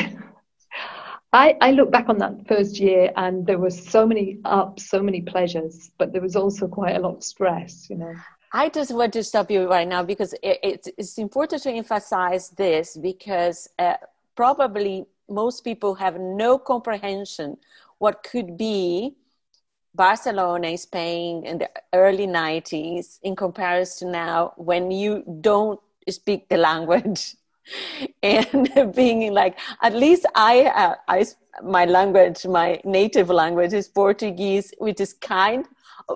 I, 1.35 1.57
I 1.59 1.71
look 1.71 1.91
back 1.91 2.07
on 2.07 2.17
that 2.19 2.47
first 2.47 2.79
year 2.79 3.11
and 3.17 3.45
there 3.45 3.57
were 3.57 3.69
so 3.69 4.07
many 4.07 4.39
ups, 4.45 4.89
so 4.89 5.03
many 5.03 5.21
pleasures, 5.21 5.91
but 5.97 6.13
there 6.13 6.21
was 6.21 6.35
also 6.35 6.67
quite 6.67 6.95
a 6.95 6.99
lot 6.99 7.17
of 7.17 7.23
stress, 7.23 7.89
you 7.89 7.97
know. 7.97 8.15
I 8.53 8.69
just 8.69 8.93
want 8.93 9.11
to 9.13 9.23
stop 9.23 9.51
you 9.51 9.69
right 9.69 9.87
now 9.87 10.01
because 10.01 10.33
it, 10.41 10.87
it's 10.97 11.17
important 11.17 11.63
to 11.63 11.71
emphasize 11.71 12.51
this 12.51 12.95
because 12.95 13.67
uh, 13.79 13.95
probably 14.35 15.05
most 15.29 15.65
people 15.65 15.95
have 15.95 16.17
no 16.17 16.57
comprehension 16.57 17.57
what 17.97 18.23
could 18.23 18.57
be 18.57 19.15
Barcelona, 19.93 20.77
Spain 20.77 21.45
in 21.45 21.57
the 21.57 21.69
early 21.93 22.27
90s 22.27 23.19
in 23.23 23.35
comparison 23.35 24.07
to 24.07 24.11
now 24.11 24.53
when 24.57 24.91
you 24.91 25.23
don't 25.41 25.79
speak 26.09 26.47
the 26.49 26.57
language 26.57 27.35
and 28.23 28.69
being 28.95 29.33
like 29.33 29.59
at 29.81 29.93
least 29.93 30.25
I, 30.35 30.65
uh, 30.65 30.95
I 31.07 31.25
my 31.63 31.85
language 31.85 32.45
my 32.45 32.81
native 32.83 33.29
language 33.29 33.73
is 33.73 33.87
Portuguese 33.87 34.73
which 34.79 34.99
is 34.99 35.13
kind 35.13 35.65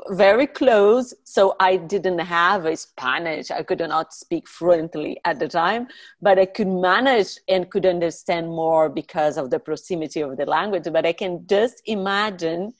very 0.09 0.47
close. 0.47 1.13
So 1.23 1.55
I 1.59 1.77
didn't 1.77 2.19
have 2.19 2.65
a 2.65 2.75
Spanish. 2.75 3.51
I 3.51 3.63
could 3.63 3.79
not 3.79 4.13
speak 4.13 4.47
fluently 4.47 5.19
at 5.25 5.39
the 5.39 5.47
time, 5.47 5.87
but 6.21 6.37
I 6.37 6.45
could 6.45 6.67
manage 6.67 7.37
and 7.47 7.69
could 7.69 7.85
understand 7.85 8.47
more 8.47 8.89
because 8.89 9.37
of 9.37 9.49
the 9.49 9.59
proximity 9.59 10.21
of 10.21 10.37
the 10.37 10.45
language. 10.45 10.87
But 10.91 11.05
I 11.05 11.13
can 11.13 11.45
just 11.47 11.81
imagine 11.85 12.73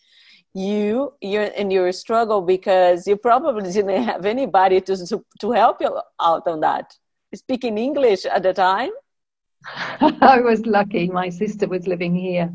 you 0.55 1.13
you 1.21 1.41
and 1.41 1.71
your 1.71 1.91
struggle 1.91 2.41
because 2.41 3.05
you 3.05 3.15
probably 3.15 3.71
didn't 3.71 4.03
have 4.03 4.25
anybody 4.25 4.81
to 4.81 5.23
to 5.39 5.51
help 5.51 5.79
you 5.79 5.99
out 6.19 6.47
on 6.47 6.59
that 6.61 6.95
speaking 7.35 7.77
english 7.77 8.25
at 8.25 8.43
the 8.43 8.53
time? 8.53 8.91
I 10.01 10.39
was 10.39 10.65
lucky. 10.65 11.09
My 11.09 11.29
sister 11.29 11.67
was 11.67 11.85
living 11.87 12.15
here. 12.15 12.53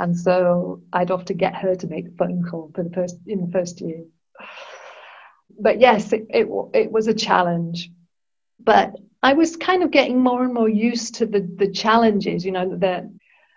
And 0.00 0.16
so 0.16 0.82
i'd 0.92 1.10
often 1.10 1.36
get 1.36 1.54
her 1.54 1.74
to 1.74 1.86
make 1.86 2.08
a 2.08 2.16
phone 2.16 2.44
call 2.48 2.70
for 2.74 2.82
the 2.82 2.90
first 2.90 3.16
in 3.26 3.46
the 3.46 3.52
first 3.52 3.80
year. 3.80 4.04
But 5.58 5.80
yes 5.80 6.12
it, 6.12 6.26
it, 6.30 6.48
it 6.74 6.92
was 6.92 7.06
a 7.08 7.14
challenge. 7.14 7.90
But 8.58 8.96
i 9.22 9.32
was 9.34 9.56
kind 9.56 9.82
of 9.82 9.90
getting 9.90 10.18
more 10.20 10.42
and 10.44 10.54
more 10.54 10.68
used 10.68 11.16
to 11.16 11.26
the 11.26 11.40
the 11.56 11.70
challenges 11.70 12.44
you 12.44 12.52
know 12.52 12.76
that 12.78 13.04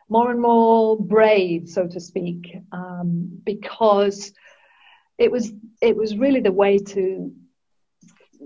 more 0.09 0.31
and 0.31 0.39
more 0.39 0.97
brave, 0.97 1.67
so 1.67 1.87
to 1.87 1.99
speak, 1.99 2.55
um, 2.71 3.41
because 3.43 4.33
it 5.17 5.31
was 5.31 5.51
it 5.81 5.95
was 5.95 6.17
really 6.17 6.41
the 6.41 6.51
way 6.51 6.77
to 6.77 7.33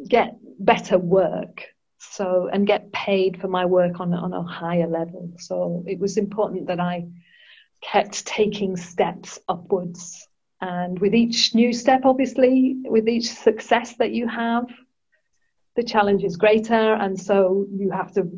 get 0.08 0.38
better 0.60 0.98
work 0.98 1.66
so 2.00 2.50
and 2.52 2.66
get 2.66 2.92
paid 2.92 3.40
for 3.40 3.48
my 3.48 3.66
work 3.66 4.00
on 4.00 4.14
on 4.14 4.34
a 4.34 4.44
higher 4.44 4.88
level. 4.88 5.32
So 5.38 5.84
it 5.88 6.00
was 6.00 6.18
important 6.18 6.68
that 6.68 6.80
i 6.80 7.08
kept 7.82 8.26
taking 8.26 8.76
steps 8.76 9.40
upwards. 9.48 10.28
And 10.62 11.00
with 11.00 11.16
each 11.16 11.56
new 11.56 11.72
step 11.72 12.02
obviously 12.04 12.78
with 12.84 13.08
each 13.08 13.30
success 13.32 13.96
that 13.98 14.12
you 14.12 14.28
have 14.28 14.66
the 15.76 15.84
challenge 15.84 16.24
is 16.24 16.36
greater. 16.36 16.94
And 16.94 17.20
so 17.20 17.66
you 17.72 17.92
have 17.92 18.12
to 18.14 18.30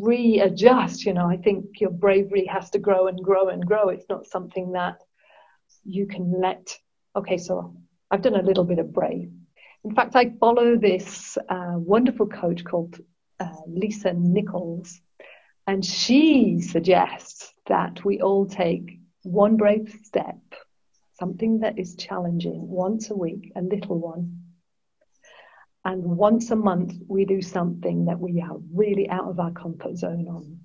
readjust 0.00 1.04
you 1.04 1.12
know. 1.12 1.26
I 1.26 1.36
think 1.36 1.80
your 1.80 1.90
bravery 1.90 2.46
has 2.46 2.70
to 2.70 2.78
grow 2.78 3.08
and 3.08 3.22
grow 3.22 3.48
and 3.48 3.66
grow. 3.66 3.88
It's 3.88 4.08
not 4.08 4.26
something 4.26 4.72
that 4.72 4.96
you 5.84 6.06
can 6.06 6.40
let 6.40 6.76
okay 7.16 7.38
so 7.38 7.74
i've 8.10 8.22
done 8.22 8.36
a 8.36 8.42
little 8.42 8.64
bit 8.64 8.78
of 8.78 8.92
brave 8.92 9.30
in 9.84 9.94
fact 9.94 10.16
i 10.16 10.30
follow 10.40 10.76
this 10.76 11.36
uh, 11.48 11.74
wonderful 11.76 12.26
coach 12.26 12.64
called 12.64 12.98
uh, 13.40 13.62
lisa 13.66 14.12
nichols 14.12 15.00
and 15.66 15.84
she 15.84 16.60
suggests 16.60 17.52
that 17.66 18.04
we 18.04 18.20
all 18.20 18.46
take 18.46 18.98
one 19.22 19.56
brave 19.56 19.94
step 20.04 20.38
something 21.14 21.60
that 21.60 21.78
is 21.78 21.94
challenging 21.96 22.68
once 22.68 23.10
a 23.10 23.16
week 23.16 23.52
a 23.56 23.62
little 23.62 23.98
one 23.98 24.42
and 25.84 26.04
once 26.04 26.50
a 26.50 26.56
month 26.56 26.94
we 27.08 27.24
do 27.24 27.42
something 27.42 28.04
that 28.04 28.20
we 28.20 28.40
are 28.40 28.58
really 28.72 29.08
out 29.10 29.28
of 29.28 29.40
our 29.40 29.50
comfort 29.50 29.96
zone 29.96 30.28
on. 30.28 30.60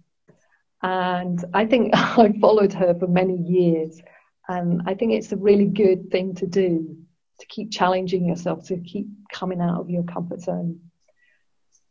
And 0.84 1.44
I 1.54 1.66
think 1.66 1.92
I 1.94 2.34
followed 2.40 2.74
her 2.74 2.94
for 2.94 3.08
many 3.08 3.36
years. 3.36 4.00
And 4.48 4.84
I 4.86 4.94
think 4.94 5.14
it's 5.14 5.32
a 5.32 5.38
really 5.38 5.66
good 5.66 6.12
thing 6.12 6.36
to 6.36 6.48
do 6.48 6.98
to 7.40 7.46
keep 7.48 7.72
challenging 7.72 8.26
yourself, 8.26 8.66
to 8.68 8.78
keep 8.78 9.08
coming 9.32 9.62
out 9.62 9.80
of 9.80 9.90
your 9.90 10.04
comfort 10.04 10.42
zone. 10.42 10.80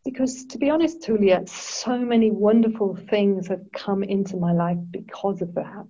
Because 0.04 0.44
to 0.46 0.58
be 0.58 0.70
honest, 0.70 1.02
Tulia, 1.02 1.48
so 1.48 1.98
many 1.98 2.30
wonderful 2.30 2.96
things 3.10 3.48
have 3.48 3.64
come 3.72 4.02
into 4.02 4.36
my 4.36 4.52
life 4.52 4.78
because 4.90 5.42
of 5.42 5.54
that. 5.54 5.86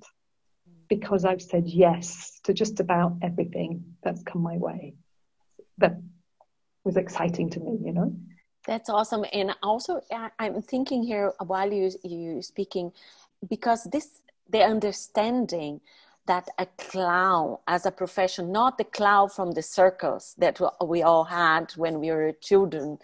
Because 0.88 1.24
I've 1.24 1.42
said 1.42 1.66
yes 1.66 2.40
to 2.44 2.54
just 2.54 2.80
about 2.80 3.16
everything 3.20 3.84
that's 4.02 4.22
come 4.22 4.42
my 4.42 4.56
way. 4.56 4.94
That 5.78 6.00
was 6.84 6.96
exciting 6.96 7.50
to 7.50 7.60
me, 7.60 7.78
you 7.84 7.92
know. 7.92 8.14
That's 8.66 8.88
awesome. 8.88 9.24
And 9.32 9.54
also, 9.62 10.00
I'm 10.38 10.62
thinking 10.62 11.02
here 11.02 11.32
while 11.44 11.72
you 11.72 11.90
you 12.02 12.42
speaking, 12.42 12.92
because 13.48 13.84
this 13.84 14.22
the 14.48 14.62
understanding 14.62 15.80
that 16.26 16.48
a 16.58 16.66
clown 16.78 17.56
as 17.66 17.86
a 17.86 17.90
profession, 17.90 18.52
not 18.52 18.78
the 18.78 18.84
clown 18.84 19.28
from 19.28 19.52
the 19.52 19.62
circus 19.62 20.34
that 20.38 20.60
we 20.84 21.02
all 21.02 21.24
had 21.24 21.72
when 21.76 22.00
we 22.00 22.10
were 22.10 22.32
children, 22.40 22.98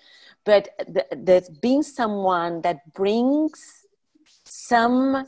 but 0.45 0.69
that 1.11 1.61
being 1.61 1.83
someone 1.83 2.61
that 2.63 2.93
brings 2.95 3.87
some 4.45 5.27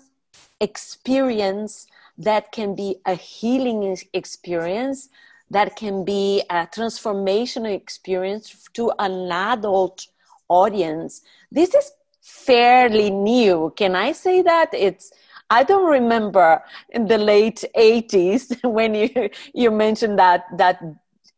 experience 0.60 1.86
that 2.18 2.52
can 2.52 2.74
be 2.74 2.96
a 3.06 3.14
healing 3.14 3.96
experience 4.12 5.08
that 5.50 5.76
can 5.76 6.04
be 6.04 6.42
a 6.50 6.66
transformational 6.66 7.72
experience 7.74 8.68
to 8.72 8.92
an 8.98 9.30
adult 9.30 10.06
audience. 10.48 11.22
This 11.50 11.74
is 11.74 11.92
fairly 12.20 13.10
new. 13.10 13.72
Can 13.76 13.94
I 13.94 14.12
say 14.12 14.42
that? 14.42 14.70
It's 14.72 15.12
I 15.50 15.62
don't 15.62 15.88
remember 15.90 16.62
in 16.90 17.06
the 17.06 17.18
late 17.18 17.64
80s 17.76 18.62
when 18.64 18.94
you 18.94 19.30
you 19.52 19.70
mentioned 19.70 20.18
that 20.18 20.46
that 20.56 20.80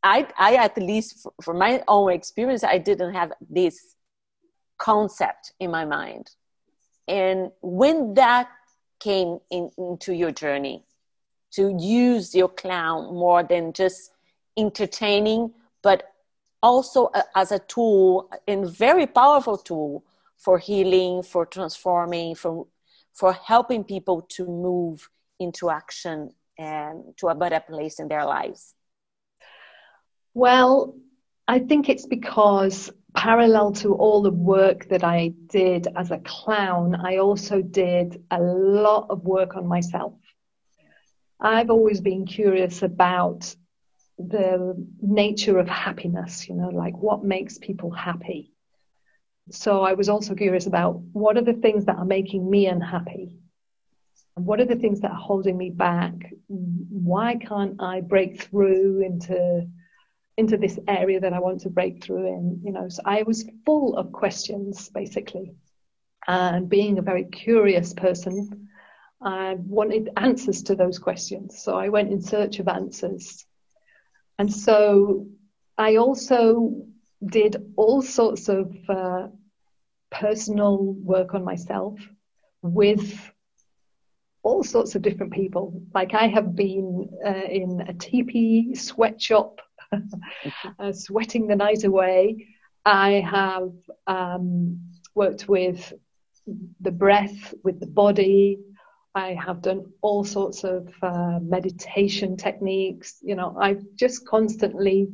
I 0.02 0.28
I 0.38 0.56
at 0.56 0.76
least 0.78 1.26
for 1.42 1.54
my 1.54 1.82
own 1.88 2.12
experience 2.12 2.64
I 2.64 2.78
didn't 2.78 3.14
have 3.14 3.32
this 3.48 3.96
concept 4.78 5.52
in 5.58 5.70
my 5.70 5.84
mind. 5.84 6.30
And 7.08 7.50
when 7.62 8.14
that 8.14 8.48
came 9.00 9.38
in, 9.50 9.70
into 9.78 10.12
your 10.12 10.32
journey, 10.32 10.84
to 11.52 11.76
use 11.78 12.34
your 12.34 12.48
clown 12.48 13.14
more 13.14 13.42
than 13.42 13.72
just 13.72 14.10
entertaining, 14.56 15.52
but 15.82 16.12
also 16.62 17.10
as 17.34 17.52
a 17.52 17.58
tool 17.60 18.30
and 18.48 18.68
very 18.68 19.06
powerful 19.06 19.56
tool 19.56 20.04
for 20.36 20.58
healing, 20.58 21.22
for 21.22 21.46
transforming, 21.46 22.34
for 22.34 22.66
for 23.16 23.32
helping 23.32 23.82
people 23.82 24.22
to 24.22 24.46
move 24.46 25.08
into 25.40 25.70
action 25.70 26.32
and 26.58 27.02
to 27.16 27.28
a 27.28 27.34
better 27.34 27.60
place 27.60 27.98
in 27.98 28.08
their 28.08 28.24
lives? 28.24 28.74
Well, 30.34 30.94
I 31.48 31.60
think 31.60 31.88
it's 31.88 32.06
because 32.06 32.92
parallel 33.14 33.72
to 33.72 33.94
all 33.94 34.20
the 34.20 34.30
work 34.30 34.88
that 34.90 35.02
I 35.02 35.32
did 35.46 35.88
as 35.96 36.10
a 36.10 36.18
clown, 36.18 36.94
I 36.94 37.16
also 37.16 37.62
did 37.62 38.22
a 38.30 38.40
lot 38.40 39.06
of 39.08 39.24
work 39.24 39.56
on 39.56 39.66
myself. 39.66 40.14
I've 41.40 41.70
always 41.70 42.00
been 42.00 42.26
curious 42.26 42.82
about 42.82 43.54
the 44.18 44.74
nature 45.00 45.58
of 45.58 45.68
happiness, 45.68 46.48
you 46.48 46.54
know, 46.54 46.68
like 46.68 46.96
what 46.96 47.24
makes 47.24 47.58
people 47.58 47.90
happy. 47.90 48.52
So 49.50 49.82
I 49.82 49.92
was 49.92 50.08
also 50.08 50.34
curious 50.34 50.66
about 50.66 51.00
what 51.12 51.36
are 51.36 51.42
the 51.42 51.52
things 51.52 51.84
that 51.84 51.96
are 51.96 52.04
making 52.04 52.48
me 52.48 52.66
unhappy? 52.66 53.36
What 54.34 54.60
are 54.60 54.64
the 54.64 54.76
things 54.76 55.00
that 55.00 55.12
are 55.12 55.16
holding 55.16 55.56
me 55.56 55.70
back? 55.70 56.14
Why 56.48 57.36
can't 57.36 57.80
I 57.80 58.00
break 58.00 58.42
through 58.42 59.02
into 59.02 59.66
into 60.36 60.58
this 60.58 60.78
area 60.86 61.18
that 61.20 61.32
I 61.32 61.38
want 61.38 61.60
to 61.60 61.70
break 61.70 62.02
through 62.02 62.26
in? 62.26 62.60
You 62.64 62.72
know, 62.72 62.88
so 62.88 63.02
I 63.04 63.22
was 63.22 63.48
full 63.64 63.96
of 63.96 64.12
questions 64.12 64.90
basically. 64.90 65.54
And 66.28 66.68
being 66.68 66.98
a 66.98 67.02
very 67.02 67.24
curious 67.24 67.94
person, 67.94 68.68
I 69.22 69.54
wanted 69.58 70.10
answers 70.16 70.64
to 70.64 70.74
those 70.74 70.98
questions. 70.98 71.62
So 71.62 71.76
I 71.76 71.88
went 71.88 72.10
in 72.10 72.20
search 72.20 72.58
of 72.58 72.68
answers. 72.68 73.46
And 74.38 74.52
so 74.52 75.28
I 75.78 75.96
also 75.96 76.86
did 77.24 77.72
all 77.76 78.02
sorts 78.02 78.48
of 78.48 78.74
uh, 78.88 79.28
personal 80.20 80.78
work 80.94 81.34
on 81.34 81.44
myself 81.44 81.98
with 82.62 83.32
all 84.42 84.62
sorts 84.62 84.94
of 84.94 85.02
different 85.02 85.32
people. 85.32 85.82
Like 85.94 86.14
I 86.14 86.28
have 86.28 86.54
been 86.54 87.08
uh, 87.24 87.48
in 87.50 87.84
a 87.88 87.92
teepee 87.92 88.74
sweatshop, 88.74 89.60
uh, 90.78 90.92
sweating 90.92 91.46
the 91.46 91.56
night 91.56 91.84
away. 91.84 92.46
I 92.84 93.24
have 93.28 93.72
um, 94.06 94.80
worked 95.14 95.48
with 95.48 95.92
the 96.80 96.92
breath, 96.92 97.54
with 97.64 97.80
the 97.80 97.86
body. 97.86 98.60
I 99.14 99.34
have 99.34 99.62
done 99.62 99.86
all 100.02 100.24
sorts 100.24 100.62
of 100.62 100.92
uh, 101.02 101.40
meditation 101.42 102.36
techniques. 102.36 103.16
You 103.22 103.34
know, 103.34 103.56
I've 103.58 103.84
just 103.96 104.26
constantly 104.26 105.08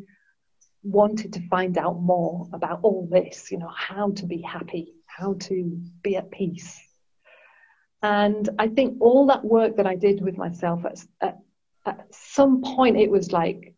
wanted 0.82 1.32
to 1.34 1.48
find 1.48 1.78
out 1.78 2.00
more 2.00 2.48
about 2.52 2.80
all 2.82 3.08
this, 3.10 3.50
you 3.50 3.58
know, 3.58 3.72
how 3.74 4.10
to 4.12 4.26
be 4.26 4.40
happy, 4.40 4.94
how 5.06 5.34
to 5.34 5.80
be 6.02 6.16
at 6.16 6.30
peace. 6.30 6.80
And 8.02 8.48
I 8.58 8.68
think 8.68 9.00
all 9.00 9.26
that 9.26 9.44
work 9.44 9.76
that 9.76 9.86
I 9.86 9.94
did 9.94 10.20
with 10.22 10.36
myself 10.36 10.84
at, 10.84 11.04
at, 11.20 11.38
at 11.86 12.06
some 12.10 12.62
point, 12.62 12.96
it 12.96 13.10
was 13.10 13.30
like 13.30 13.74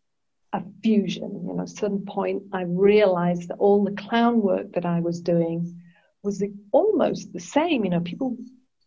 a 0.51 0.63
fusion. 0.81 1.43
You 1.47 1.53
know, 1.53 1.61
at 1.61 1.69
some 1.69 2.05
point, 2.05 2.43
I 2.51 2.63
realized 2.63 3.49
that 3.49 3.57
all 3.59 3.83
the 3.83 3.91
clown 3.91 4.41
work 4.41 4.73
that 4.73 4.85
I 4.85 4.99
was 4.99 5.21
doing 5.21 5.81
was 6.23 6.43
almost 6.71 7.33
the 7.33 7.39
same. 7.39 7.83
You 7.83 7.91
know, 7.91 7.99
people 7.99 8.37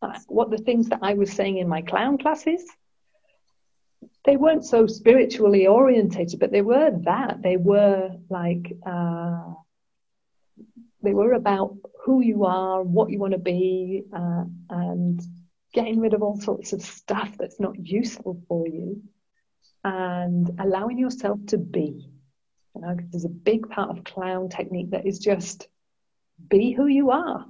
uh, 0.03 0.19
what 0.29 0.51
the 0.51 0.59
things 0.59 0.89
that 0.89 1.01
I 1.03 1.15
was 1.15 1.33
saying 1.33 1.59
in 1.59 1.69
my 1.69 1.83
clown 1.83 2.19
classes, 2.19 2.65
they 4.29 4.37
weren't 4.37 4.67
so 4.67 4.87
spiritually 4.87 5.67
orientated, 5.67 6.39
but 6.39 6.53
they 6.53 6.61
were 6.61 6.91
that. 7.05 7.41
They 7.43 7.57
were 7.57 8.11
like, 8.29 8.75
uh, 8.85 9.55
they 11.03 11.15
were 11.15 11.33
about 11.33 11.79
who 12.05 12.21
you 12.21 12.45
are, 12.45 12.83
what 12.83 13.09
you 13.09 13.19
want 13.19 13.33
to 13.33 13.39
be, 13.39 14.03
uh, 14.15 14.45
and 14.69 15.19
getting 15.73 15.99
rid 15.99 16.13
of 16.13 16.23
all 16.23 16.39
sorts 16.39 16.75
of 16.75 16.83
stuff 16.83 17.39
that's 17.39 17.59
not 17.59 17.79
useful 17.79 18.39
for 18.49 18.69
you. 18.69 19.03
and 19.83 20.51
allowing 20.59 20.99
yourself 20.99 21.39
to 21.47 21.57
be. 21.57 22.11
You 22.75 22.81
know, 22.83 22.97
there's 23.11 23.25
a 23.25 23.31
big 23.31 23.71
part 23.71 23.89
of 23.89 24.05
clown 24.05 24.51
technique 24.51 24.91
that 24.91 25.07
is 25.07 25.21
just 25.21 25.69
be 26.51 26.73
who 26.73 26.87
you 26.87 27.13
are, 27.13 27.47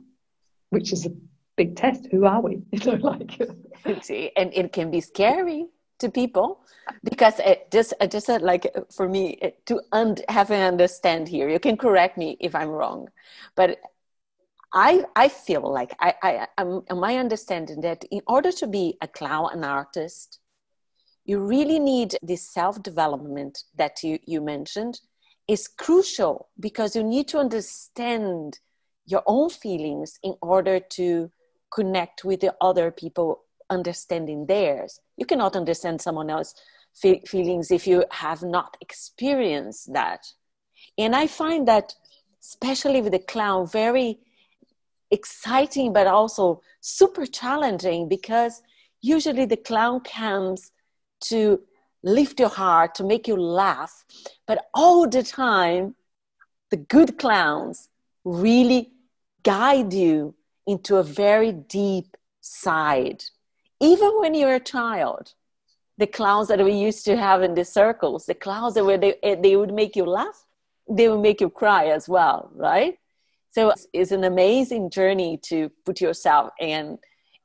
which 0.71 0.93
is 0.93 1.07
a 1.07 1.12
big 1.57 1.75
test. 1.75 2.07
Who 2.12 2.25
are 2.25 2.41
we? 2.41 2.62
You 2.71 2.85
know, 2.85 2.99
like 3.11 3.41
and 4.37 4.55
it 4.55 4.73
can 4.73 4.93
be 4.93 5.01
scary 5.01 5.67
to 5.99 6.11
people 6.11 6.61
because 7.05 7.39
it 7.41 7.71
just 7.71 7.95
it 8.01 8.11
just 8.11 8.29
uh, 8.31 8.39
like 8.41 8.71
uh, 8.75 8.81
for 8.91 9.09
me 9.09 9.39
uh, 9.43 9.51
to 9.67 9.81
un- 9.93 10.17
have 10.29 10.51
an 10.51 10.63
understand 10.63 11.29
here. 11.29 11.49
You 11.49 11.61
can 11.61 11.77
correct 11.77 12.17
me 12.17 12.37
if 12.41 12.55
I'm 12.55 12.69
wrong, 12.69 13.09
but 13.55 13.79
I 14.73 15.05
I 15.17 15.29
feel 15.29 15.63
like 15.73 15.95
I 16.01 16.15
I 16.23 16.47
um, 16.59 16.85
am 16.91 17.01
my 17.01 17.17
understanding 17.17 17.81
that 17.83 18.05
in 18.11 18.21
order 18.27 18.53
to 18.53 18.67
be 18.67 18.97
a 19.01 19.09
clown, 19.09 19.51
an 19.53 19.65
artist, 19.65 20.41
you 21.25 21.41
really 21.41 21.79
need 21.79 22.17
this 22.23 22.49
self 22.53 22.83
development 22.83 23.65
that 23.77 24.03
you 24.03 24.19
you 24.27 24.41
mentioned 24.41 25.01
is 25.49 25.67
crucial 25.67 26.49
because 26.61 26.95
you 26.95 27.03
need 27.03 27.27
to 27.29 27.39
understand 27.39 28.59
your 29.07 29.23
own 29.27 29.49
feelings 29.49 30.19
in 30.23 30.35
order 30.43 30.79
to 30.79 31.31
connect 31.73 32.25
with 32.25 32.41
the 32.41 32.55
other 32.61 32.91
people 32.91 33.45
understanding 33.71 34.47
theirs 34.47 35.01
you 35.19 35.27
cannot 35.27 35.57
understand 35.57 36.01
someone 36.01 36.31
else's 36.31 36.55
fe- 36.95 37.23
feelings 37.27 37.71
if 37.71 37.87
you 37.87 38.05
have 38.11 38.43
not 38.43 38.77
experienced 38.81 39.93
that. 39.93 40.23
And 40.97 41.15
i 41.15 41.27
find 41.27 41.67
that 41.69 41.95
especially 42.41 43.01
with 43.03 43.13
the 43.13 43.19
clown 43.33 43.67
very 43.67 44.19
exciting 45.11 45.93
but 45.93 46.07
also 46.07 46.63
super 46.81 47.27
challenging 47.27 48.09
because 48.09 48.63
usually 49.01 49.45
the 49.45 49.57
clown 49.57 50.01
comes 50.01 50.73
to 51.21 51.61
lift 52.03 52.39
your 52.39 52.49
heart 52.49 52.95
to 52.95 53.05
make 53.05 53.27
you 53.27 53.37
laugh 53.37 54.05
but 54.47 54.67
all 54.73 55.09
the 55.09 55.23
time 55.23 55.95
the 56.71 56.77
good 56.77 57.19
clowns 57.19 57.89
really 58.25 58.93
guide 59.43 59.93
you 59.93 60.35
into 60.67 60.97
a 60.97 61.03
very 61.03 61.53
deep 61.53 62.17
side 62.41 63.25
even 63.81 64.11
when 64.19 64.35
you're 64.35 64.55
a 64.55 64.61
child 64.61 65.35
the 65.99 66.07
clowns 66.07 66.49
that 66.49 66.64
we 66.64 66.73
used 66.73 67.05
to 67.05 67.17
have 67.17 67.43
in 67.43 67.55
the 67.55 67.64
circles 67.64 68.27
the 68.27 68.35
clowns 68.35 68.75
that 68.75 68.85
where 68.85 68.99
they, 68.99 69.14
eh, 69.23 69.37
they 69.41 69.57
would 69.57 69.73
make 69.73 69.97
you 69.97 70.05
laugh 70.05 70.45
they 70.88 71.09
would 71.09 71.21
make 71.21 71.41
you 71.41 71.51
cry 71.51 71.87
as 71.87 72.09
well 72.09 72.51
right? 72.55 72.99
So 73.51 73.73
it's 73.93 74.12
an 74.12 74.25
amazing 74.25 74.91
journey 74.91 75.38
to 75.45 75.71
put 75.85 76.01
yourself 76.01 76.51
in. 76.61 76.99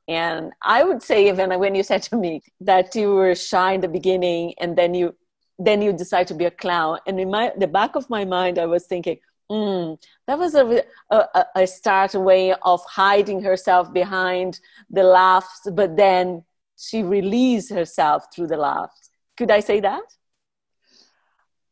And 0.06 0.52
i 0.62 0.84
would 0.84 1.02
say 1.02 1.28
even 1.28 1.58
when 1.58 1.74
you 1.74 1.82
said 1.82 2.02
to 2.04 2.16
me 2.16 2.42
that 2.60 2.94
you 2.94 3.14
were 3.14 3.34
shy 3.34 3.72
in 3.72 3.80
the 3.80 3.88
beginning 3.88 4.54
and 4.60 4.76
then 4.76 4.92
you 4.94 5.16
then 5.58 5.80
you 5.80 5.92
decide 5.92 6.26
to 6.28 6.34
be 6.34 6.44
a 6.44 6.50
clown 6.50 6.98
and 7.06 7.18
in 7.18 7.30
my 7.30 7.52
the 7.56 7.66
back 7.66 7.96
of 7.96 8.10
my 8.10 8.24
mind 8.24 8.58
i 8.58 8.66
was 8.66 8.84
thinking 8.86 9.18
Mm, 9.50 9.98
that 10.26 10.38
was 10.38 10.54
a, 10.54 10.82
a, 11.10 11.44
a 11.56 11.66
start 11.66 12.14
way 12.14 12.54
of 12.62 12.82
hiding 12.86 13.42
herself 13.42 13.92
behind 13.92 14.58
the 14.90 15.02
laughs, 15.02 15.60
but 15.72 15.96
then 15.96 16.44
she 16.78 17.02
released 17.02 17.70
herself 17.70 18.24
through 18.34 18.46
the 18.46 18.56
laughs. 18.56 19.10
Could 19.36 19.50
I 19.50 19.60
say 19.60 19.80
that? 19.80 20.04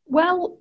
Well, 0.05 0.59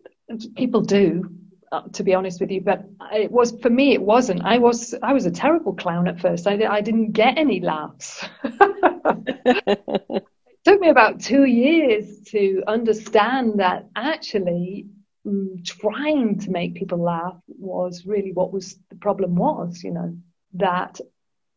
people 0.57 0.81
do, 0.81 1.31
uh, 1.73 1.83
to 1.93 2.03
be 2.03 2.15
honest 2.15 2.41
with 2.41 2.51
you. 2.51 2.61
But 2.61 2.85
it 3.13 3.31
was 3.31 3.53
for 3.61 3.71
me. 3.71 3.93
It 3.93 4.03
wasn't. 4.03 4.43
I 4.45 4.59
was. 4.59 4.95
I 5.03 5.13
was 5.13 5.27
a 5.27 5.31
terrible 5.31 5.75
clown 5.75 6.09
at 6.09 6.21
first. 6.21 6.47
I, 6.47 6.65
I 6.65 6.81
didn't 6.81 7.13
get 7.13 7.37
any 7.37 7.61
laughs. 7.61 8.25
it 8.45 10.25
took 10.65 10.81
me 10.81 10.89
about 10.89 11.21
two 11.21 11.45
years 11.45 12.21
to 12.29 12.63
understand 12.67 13.61
that 13.61 13.87
actually 13.97 14.87
Mm, 15.27 15.65
trying 15.65 16.41
to 16.41 16.51
make 16.51 16.75
people 16.75 16.99
laugh 16.99 17.41
was 17.47 18.05
really 18.05 18.33
what 18.33 18.53
was 18.53 18.77
the 18.91 18.97
problem 18.97 19.37
was, 19.37 19.85
you 19.85 19.93
know, 19.93 20.17
that 20.55 21.01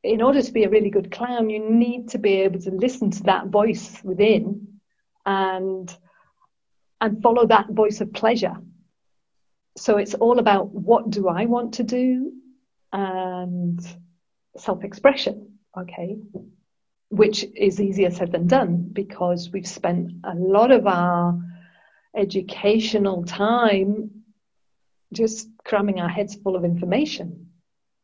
in 0.03 0.21
order 0.21 0.41
to 0.41 0.51
be 0.51 0.65
a 0.65 0.69
really 0.69 0.91
good 0.91 1.11
clown, 1.11 1.49
you 1.49 1.67
need 1.67 2.09
to 2.09 2.19
be 2.19 2.41
able 2.41 2.59
to 2.59 2.69
listen 2.69 3.09
to 3.09 3.23
that 3.23 3.47
voice 3.47 4.03
within 4.03 4.79
and 5.25 5.97
and 7.01 7.21
follow 7.23 7.47
that 7.47 7.69
voice 7.69 8.01
of 8.01 8.13
pleasure. 8.13 8.55
So 9.77 9.97
it's 9.97 10.13
all 10.13 10.37
about 10.37 10.69
what 10.69 11.09
do 11.09 11.27
I 11.27 11.45
want 11.45 11.73
to 11.75 11.83
do 11.83 12.31
and 12.93 13.79
self-expression, 14.57 15.57
okay? 15.77 16.17
Which 17.09 17.45
is 17.55 17.81
easier 17.81 18.11
said 18.11 18.31
than 18.31 18.47
done 18.47 18.89
because 18.93 19.49
we've 19.51 19.67
spent 19.67 20.11
a 20.23 20.35
lot 20.35 20.71
of 20.71 20.87
our 20.87 21.37
educational 22.15 23.23
time 23.23 24.11
just 25.13 25.49
cramming 25.63 25.99
our 25.99 26.09
heads 26.09 26.35
full 26.35 26.55
of 26.55 26.65
information. 26.65 27.51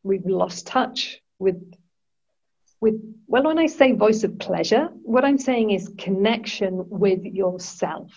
We've 0.02 0.26
lost 0.26 0.66
touch 0.66 1.20
with 1.38 1.74
with 2.80 2.94
well 3.26 3.44
when 3.44 3.58
I 3.58 3.66
say 3.66 3.92
voice 3.92 4.24
of 4.24 4.38
pleasure, 4.38 4.88
what 5.02 5.24
I'm 5.24 5.38
saying 5.38 5.70
is 5.70 5.94
connection 5.98 6.88
with 6.88 7.24
yourself. 7.24 8.10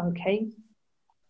Okay? 0.00 0.48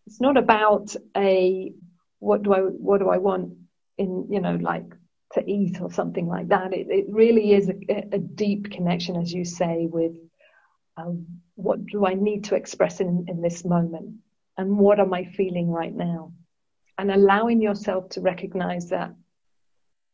It's 0.06 0.20
not 0.20 0.36
about 0.36 0.94
a 1.16 1.72
what 2.18 2.42
do 2.42 2.52
I 2.52 2.60
what 2.60 2.98
do 2.98 3.08
I 3.08 3.18
want 3.18 3.54
in 3.96 4.26
you 4.30 4.40
know 4.40 4.56
like 4.56 4.94
to 5.32 5.50
eat 5.50 5.80
or 5.80 5.90
something 5.90 6.28
like 6.28 6.48
that. 6.48 6.72
It, 6.72 6.86
it 6.90 7.06
really 7.08 7.52
is 7.52 7.68
a, 7.68 8.06
a 8.12 8.18
deep 8.18 8.70
connection, 8.70 9.16
as 9.16 9.32
you 9.32 9.44
say, 9.44 9.86
with 9.90 10.12
um, 10.96 11.26
what 11.56 11.84
do 11.86 12.06
I 12.06 12.14
need 12.14 12.44
to 12.44 12.54
express 12.54 13.00
in, 13.00 13.26
in 13.28 13.40
this 13.40 13.64
moment? 13.64 14.16
And 14.56 14.78
what 14.78 15.00
am 15.00 15.12
I 15.12 15.24
feeling 15.24 15.70
right 15.70 15.94
now? 15.94 16.32
And 16.96 17.10
allowing 17.10 17.60
yourself 17.60 18.10
to 18.10 18.20
recognize 18.20 18.90
that 18.90 19.14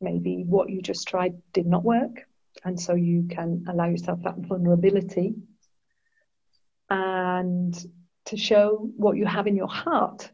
maybe 0.01 0.45
what 0.47 0.71
you 0.71 0.81
just 0.81 1.09
tried 1.09 1.35
did 1.53 1.67
not 1.67 1.85
work. 1.85 2.27
And 2.65 2.81
so 2.81 2.95
you 2.95 3.27
can 3.31 3.67
allow 3.69 3.87
yourself 3.87 4.21
that 4.25 4.39
vulnerability 4.39 5.35
and 6.89 7.75
to 8.27 8.37
show 8.37 8.91
what 8.97 9.17
you 9.17 9.27
have 9.27 9.47
in 9.47 9.57
your 9.57 9.69
heart 9.69 10.31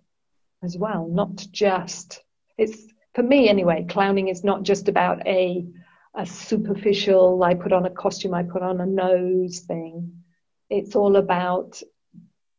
as 0.63 0.77
well, 0.77 1.07
not 1.09 1.37
just, 1.51 2.23
it's 2.57 2.87
for 3.15 3.23
me 3.23 3.49
anyway, 3.49 3.87
clowning 3.89 4.29
is 4.29 4.43
not 4.43 4.63
just 4.63 4.89
about 4.89 5.27
a, 5.27 5.67
a 6.15 6.25
superficial, 6.25 7.43
I 7.43 7.55
put 7.55 7.73
on 7.73 7.85
a 7.87 7.91
costume, 7.91 8.35
I 8.35 8.43
put 8.43 8.63
on 8.63 8.81
a 8.81 8.87
nose 8.87 9.61
thing 9.61 10.23
it's 10.71 10.97
all 10.97 11.17
about 11.17 11.81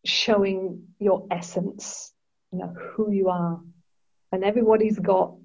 showing 0.06 0.88
your 1.00 1.28
essence, 1.32 2.14
you 2.52 2.60
know, 2.60 2.74
who 2.94 3.12
you 3.12 3.30
are. 3.30 3.60
And 4.32 4.44
everybody's 4.44 5.00
got, 5.00 5.36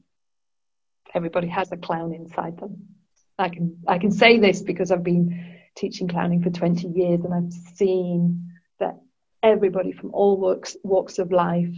everybody 1.15 1.49
has 1.49 1.71
a 1.73 1.77
clown 1.77 2.15
inside 2.15 2.59
them. 2.59 2.89
I 3.39 3.49
can, 3.49 3.79
I 3.89 3.99
can 3.99 4.13
say 4.13 4.39
this 4.39 4.63
because 4.63 4.91
I've 4.91 5.03
been 5.03 5.57
teaching 5.77 6.09
clowning 6.09 6.43
for 6.43 6.51
20 6.51 6.89
years 6.89 7.25
and 7.25 7.35
I've 7.35 7.53
seen 7.77 8.53
that 8.79 8.99
everybody 9.43 9.93
from 9.93 10.11
all 10.13 10.39
walks, 10.39 10.77
walks 10.85 11.19
of 11.19 11.33
life, 11.33 11.75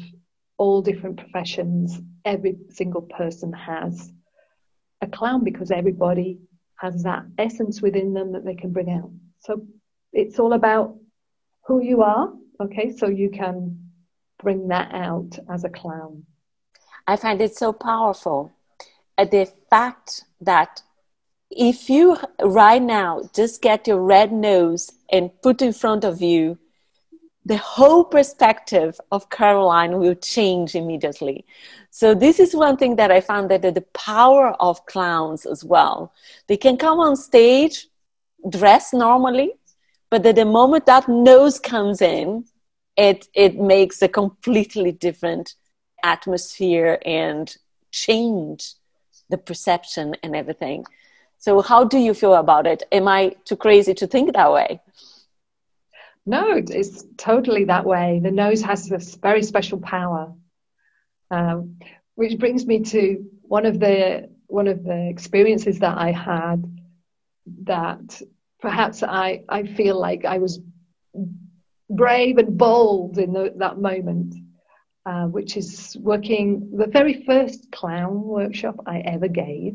all 0.59 0.83
different 0.83 1.19
professions, 1.19 2.01
every 2.25 2.57
single 2.71 3.03
person 3.03 3.53
has 3.53 4.13
a 5.01 5.07
clown 5.07 5.45
because 5.45 5.71
everybody 5.71 6.39
has 6.77 7.03
that 7.05 7.25
essence 7.39 7.81
within 7.81 8.15
them 8.15 8.33
that 8.33 8.45
they 8.45 8.55
can 8.55 8.73
bring 8.73 8.91
out. 8.91 9.11
So 9.41 9.67
it's 10.15 10.39
all 10.39 10.53
about 10.53 10.97
who 11.67 11.83
you 11.83 12.03
are, 12.03 12.33
okay? 12.61 12.93
So 12.97 13.09
you 13.09 13.31
can 13.31 13.79
bring 14.43 14.69
that 14.69 14.95
out 14.95 15.39
as 15.51 15.65
a 15.65 15.69
clown. 15.69 16.25
I 17.07 17.17
find 17.17 17.41
it 17.43 17.57
so 17.57 17.73
powerful. 17.73 18.53
Uh, 19.19 19.25
the 19.25 19.51
fact 19.69 20.25
that 20.41 20.83
if 21.51 21.91
you 21.91 22.17
right 22.43 22.83
now 22.83 23.29
just 23.35 23.61
get 23.61 23.87
your 23.87 24.01
red 24.01 24.33
nose 24.33 24.91
and 25.11 25.31
put 25.43 25.63
in 25.63 25.73
front 25.73 26.05
of 26.05 26.23
you, 26.23 26.59
the 27.47 27.59
whole 27.59 28.05
perspective 28.05 28.99
of 29.13 29.29
Caroline 29.29 29.99
will 29.99 30.15
change 30.15 30.75
immediately. 30.75 31.45
So 31.91 32.15
this 32.15 32.41
is 32.41 32.57
one 32.57 32.77
thing 32.77 32.97
that 32.97 33.11
I 33.11 33.21
found 33.21 33.51
that 33.51 33.63
the 33.63 33.85
power 33.93 34.53
of 34.61 34.85
clowns 34.87 35.45
as 35.45 35.63
well. 35.63 36.13
They 36.47 36.57
can 36.57 36.77
come 36.79 37.01
on 37.01 37.17
stage 37.17 37.89
dress 38.49 38.93
normally, 38.93 39.53
but 40.15 40.23
that 40.23 40.37
the 40.37 40.45
moment 40.45 40.87
that 40.87 41.09
nose 41.09 41.59
comes 41.59 42.01
in 42.01 42.45
it 42.97 43.27
it 43.35 43.57
makes 43.57 44.01
a 44.01 44.07
completely 44.07 44.93
different 44.93 45.57
atmosphere 46.05 47.01
and 47.05 47.57
change 47.91 48.75
the 49.29 49.37
perception 49.37 50.15
and 50.23 50.37
everything. 50.37 50.85
So 51.39 51.63
how 51.63 51.83
do 51.83 51.99
you 51.99 52.15
feel 52.15 52.35
about 52.35 52.65
it? 52.65 52.85
Am 52.93 53.09
i 53.09 53.35
too 53.45 53.57
crazy 53.57 53.93
to 53.95 54.07
think 54.07 54.33
that 54.35 54.53
way? 54.53 54.81
No 56.25 56.63
it's 56.81 57.05
totally 57.17 57.65
that 57.65 57.85
way. 57.85 58.21
The 58.23 58.31
nose 58.31 58.63
has 58.63 58.89
this 58.89 59.17
very 59.17 59.43
special 59.43 59.81
power 59.81 60.33
um, 61.33 61.81
which 62.15 62.39
brings 62.39 62.65
me 62.67 62.79
to 62.93 63.03
one 63.43 63.67
of 63.67 63.81
the 63.81 64.31
one 64.47 64.69
of 64.69 64.85
the 64.85 65.09
experiences 65.09 65.81
that 65.81 65.99
i 65.99 66.13
had 66.13 66.59
that 67.73 68.23
perhaps 68.65 69.03
I, 69.03 69.43
I 69.47 69.65
feel 69.65 70.01
like 70.01 70.25
I 70.25 70.39
was 70.39 70.59
brave 71.91 72.39
and 72.39 72.57
bold 72.57 73.19
in 73.19 73.35
the, 73.35 73.53
that 73.59 73.79
moment, 73.79 74.35
uh, 75.05 75.27
which 75.27 75.59
is 75.59 75.95
working. 76.01 76.71
The 76.75 76.87
very 76.87 77.25
first 77.25 77.71
clown 77.71 78.23
workshop 78.23 78.77
I 78.87 79.01
ever 79.01 79.29
gave 79.29 79.75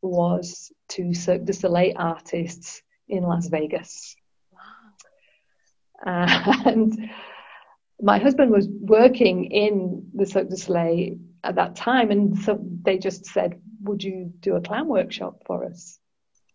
was 0.00 0.72
to 0.94 1.12
Cirque 1.12 1.44
du 1.44 1.52
Soleil 1.52 1.92
artists 1.94 2.80
in 3.06 3.22
Las 3.22 3.48
Vegas. 3.48 4.16
Wow. 4.50 6.26
and 6.64 7.10
my 8.00 8.18
husband 8.18 8.50
was 8.50 8.66
working 8.66 9.44
in 9.44 10.08
the 10.14 10.24
Cirque 10.24 10.48
du 10.48 10.56
Soleil 10.56 11.16
at 11.44 11.56
that 11.56 11.76
time, 11.76 12.10
and 12.10 12.38
so 12.38 12.58
they 12.82 12.96
just 12.96 13.26
said, 13.26 13.60
"Would 13.82 14.02
you 14.02 14.32
do 14.40 14.56
a 14.56 14.62
clown 14.62 14.88
workshop 14.88 15.42
for 15.44 15.66
us?" 15.66 15.98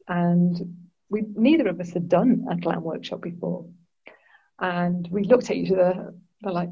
And 0.08 0.87
we 1.10 1.24
neither 1.36 1.68
of 1.68 1.80
us 1.80 1.92
had 1.92 2.10
done 2.10 2.46
a 2.50 2.58
clown 2.60 2.84
workshop 2.84 3.22
before, 3.22 3.66
and 4.60 5.08
we 5.12 5.24
looked 5.24 5.50
at 5.50 5.56
each 5.56 5.72
other. 5.72 6.14
We're 6.44 6.52
like, 6.52 6.70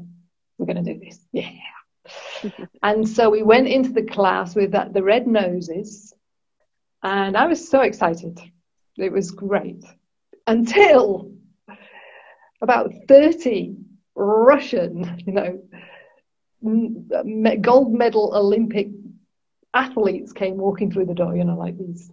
"We're 0.58 0.66
going 0.66 0.84
to 0.84 0.94
do 0.94 1.00
this, 1.00 1.18
yeah." 1.32 1.50
and 2.82 3.08
so 3.08 3.30
we 3.30 3.42
went 3.42 3.66
into 3.66 3.92
the 3.92 4.02
class 4.02 4.54
with 4.54 4.72
that, 4.72 4.92
the 4.92 5.02
red 5.02 5.26
noses, 5.26 6.14
and 7.02 7.36
I 7.36 7.46
was 7.46 7.68
so 7.68 7.80
excited. 7.80 8.38
It 8.96 9.12
was 9.12 9.30
great 9.30 9.84
until 10.46 11.32
about 12.62 12.92
30 13.08 13.76
Russian, 14.14 15.22
you 15.26 15.32
know, 15.32 15.60
gold 17.60 17.92
medal 17.92 18.32
Olympic 18.34 18.88
athletes 19.74 20.32
came 20.32 20.56
walking 20.56 20.90
through 20.90 21.06
the 21.06 21.14
door, 21.14 21.36
you 21.36 21.44
know, 21.44 21.56
like 21.56 21.76
these 21.76 22.10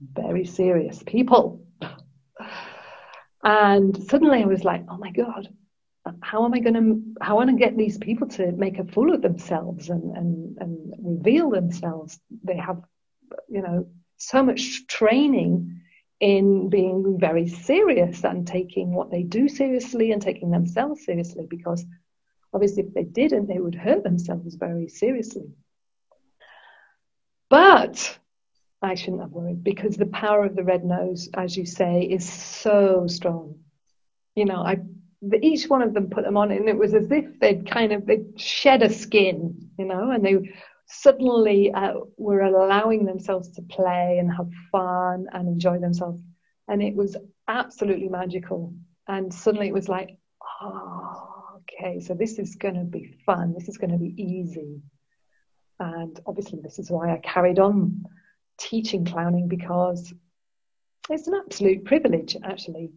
very 0.00 0.44
serious 0.44 1.02
people. 1.04 1.66
And 3.42 4.02
suddenly 4.04 4.42
I 4.42 4.46
was 4.46 4.64
like, 4.64 4.84
oh 4.90 4.98
my 4.98 5.10
God, 5.10 5.48
how 6.20 6.44
am 6.44 6.54
I 6.54 6.60
going 6.60 6.74
to, 6.74 7.24
how 7.24 7.40
am 7.40 7.42
I 7.42 7.44
going 7.52 7.58
to 7.58 7.64
get 7.64 7.76
these 7.76 7.98
people 7.98 8.28
to 8.30 8.52
make 8.52 8.78
a 8.78 8.84
fool 8.84 9.14
of 9.14 9.22
themselves 9.22 9.88
and, 9.88 10.16
and, 10.16 10.56
and 10.58 10.94
reveal 11.18 11.50
themselves? 11.50 12.18
They 12.42 12.56
have, 12.56 12.82
you 13.48 13.62
know, 13.62 13.86
so 14.16 14.42
much 14.42 14.86
training 14.86 15.80
in 16.20 16.70
being 16.70 17.18
very 17.20 17.46
serious 17.46 18.24
and 18.24 18.46
taking 18.46 18.94
what 18.94 19.10
they 19.10 19.22
do 19.22 19.48
seriously 19.48 20.12
and 20.12 20.22
taking 20.22 20.50
themselves 20.50 21.04
seriously 21.04 21.46
because 21.48 21.84
obviously 22.54 22.84
if 22.84 22.94
they 22.94 23.04
didn't 23.04 23.46
they 23.46 23.58
would 23.58 23.74
hurt 23.74 24.02
themselves 24.02 24.54
very 24.54 24.88
seriously 24.88 25.50
but 27.50 28.18
i 28.82 28.94
shouldn't 28.94 29.22
have 29.22 29.30
worried 29.30 29.62
because 29.62 29.96
the 29.96 30.06
power 30.06 30.44
of 30.44 30.56
the 30.56 30.64
red 30.64 30.84
nose 30.84 31.28
as 31.34 31.56
you 31.56 31.66
say 31.66 32.02
is 32.02 32.28
so 32.28 33.06
strong 33.06 33.58
you 34.34 34.44
know 34.44 34.62
i 34.62 34.76
each 35.42 35.66
one 35.66 35.82
of 35.82 35.94
them 35.94 36.10
put 36.10 36.24
them 36.24 36.36
on 36.36 36.52
and 36.52 36.68
it 36.68 36.76
was 36.76 36.94
as 36.94 37.10
if 37.10 37.38
they'd 37.40 37.68
kind 37.68 37.92
of 37.92 38.06
they'd 38.06 38.38
shed 38.38 38.82
a 38.82 38.90
skin 38.92 39.70
you 39.78 39.84
know 39.84 40.10
and 40.10 40.24
they 40.24 40.36
suddenly 40.86 41.72
uh, 41.72 41.94
were 42.16 42.42
allowing 42.42 43.04
themselves 43.04 43.50
to 43.50 43.62
play 43.62 44.18
and 44.18 44.32
have 44.32 44.48
fun 44.70 45.26
and 45.32 45.48
enjoy 45.48 45.78
themselves. 45.78 46.22
And 46.68 46.82
it 46.82 46.94
was 46.94 47.16
absolutely 47.48 48.08
magical. 48.08 48.74
And 49.08 49.32
suddenly 49.32 49.68
it 49.68 49.74
was 49.74 49.88
like, 49.88 50.16
oh, 50.62 51.60
okay, 51.62 52.00
so 52.00 52.14
this 52.14 52.38
is 52.38 52.54
going 52.54 52.74
to 52.74 52.84
be 52.84 53.18
fun. 53.26 53.52
This 53.52 53.68
is 53.68 53.78
going 53.78 53.90
to 53.90 53.98
be 53.98 54.14
easy. 54.20 54.80
And 55.78 56.18
obviously, 56.26 56.60
this 56.62 56.78
is 56.78 56.90
why 56.90 57.12
I 57.12 57.18
carried 57.18 57.58
on 57.58 58.04
teaching 58.58 59.04
clowning 59.04 59.48
because 59.48 60.12
it's 61.10 61.26
an 61.28 61.34
absolute 61.34 61.84
privilege, 61.84 62.36
actually. 62.42 62.90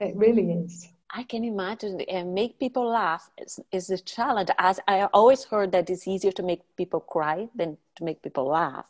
It 0.00 0.16
really 0.16 0.50
is. 0.50 0.88
I 1.10 1.22
can 1.22 1.44
imagine 1.44 2.00
and 2.02 2.34
make 2.34 2.58
people 2.58 2.88
laugh 2.88 3.30
is, 3.38 3.60
is 3.70 3.90
a 3.90 3.98
challenge. 3.98 4.48
As 4.58 4.80
I 4.88 5.04
always 5.14 5.44
heard 5.44 5.70
that 5.72 5.88
it's 5.88 6.08
easier 6.08 6.32
to 6.32 6.42
make 6.42 6.62
people 6.76 7.00
cry 7.00 7.48
than 7.54 7.76
to 7.96 8.04
make 8.04 8.20
people 8.20 8.46
laugh. 8.46 8.86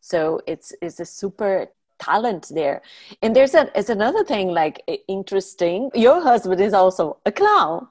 So 0.00 0.40
it's 0.46 0.72
it's 0.82 0.98
a 0.98 1.04
super 1.04 1.68
talent 2.00 2.50
there. 2.52 2.82
And 3.22 3.36
there's 3.36 3.54
a 3.54 3.70
it's 3.78 3.90
another 3.90 4.24
thing 4.24 4.48
like 4.48 4.82
interesting. 5.06 5.90
Your 5.94 6.20
husband 6.20 6.60
is 6.60 6.74
also 6.74 7.18
a 7.24 7.30
clown. 7.30 7.86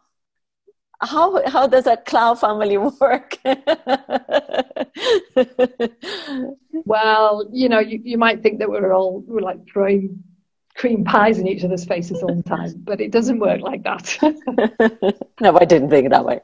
How 1.02 1.48
how 1.48 1.68
does 1.68 1.88
a 1.88 1.96
clown 1.98 2.36
family 2.36 2.78
work? 3.02 3.38
well, 6.86 7.48
you 7.52 7.70
know, 7.70 7.80
you, 7.80 8.02
you 8.04 8.18
might 8.18 8.44
think 8.44 8.60
that 8.60 8.70
we're 8.70 8.94
all 8.94 9.24
we're 9.26 9.42
like 9.42 9.66
throwing 9.72 10.24
cream 10.76 11.04
pies 11.04 11.40
in 11.40 11.48
each 11.48 11.64
other's 11.64 11.86
faces 11.86 12.22
all 12.22 12.36
the 12.36 12.44
time, 12.44 12.74
but 12.84 13.00
it 13.02 13.12
doesn't 13.12 13.40
work 13.40 13.62
like 13.62 13.84
that. 13.84 14.18
no, 15.42 15.58
I 15.58 15.66
didn't 15.66 15.90
think 15.90 16.10
that 16.10 16.26
way. 16.26 16.40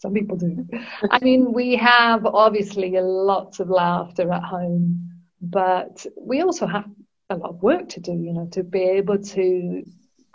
Some 0.00 0.14
people 0.14 0.36
do. 0.36 0.68
I 1.10 1.18
mean, 1.20 1.52
we 1.52 1.76
have 1.76 2.24
obviously 2.26 2.92
lots 3.00 3.58
of 3.60 3.68
laughter 3.68 4.32
at 4.32 4.42
home, 4.42 5.10
but 5.40 6.06
we 6.16 6.42
also 6.42 6.66
have 6.66 6.88
a 7.30 7.36
lot 7.36 7.50
of 7.50 7.62
work 7.62 7.88
to 7.90 8.00
do, 8.00 8.12
you 8.12 8.32
know, 8.32 8.48
to 8.52 8.62
be 8.62 8.82
able 8.82 9.18
to 9.18 9.84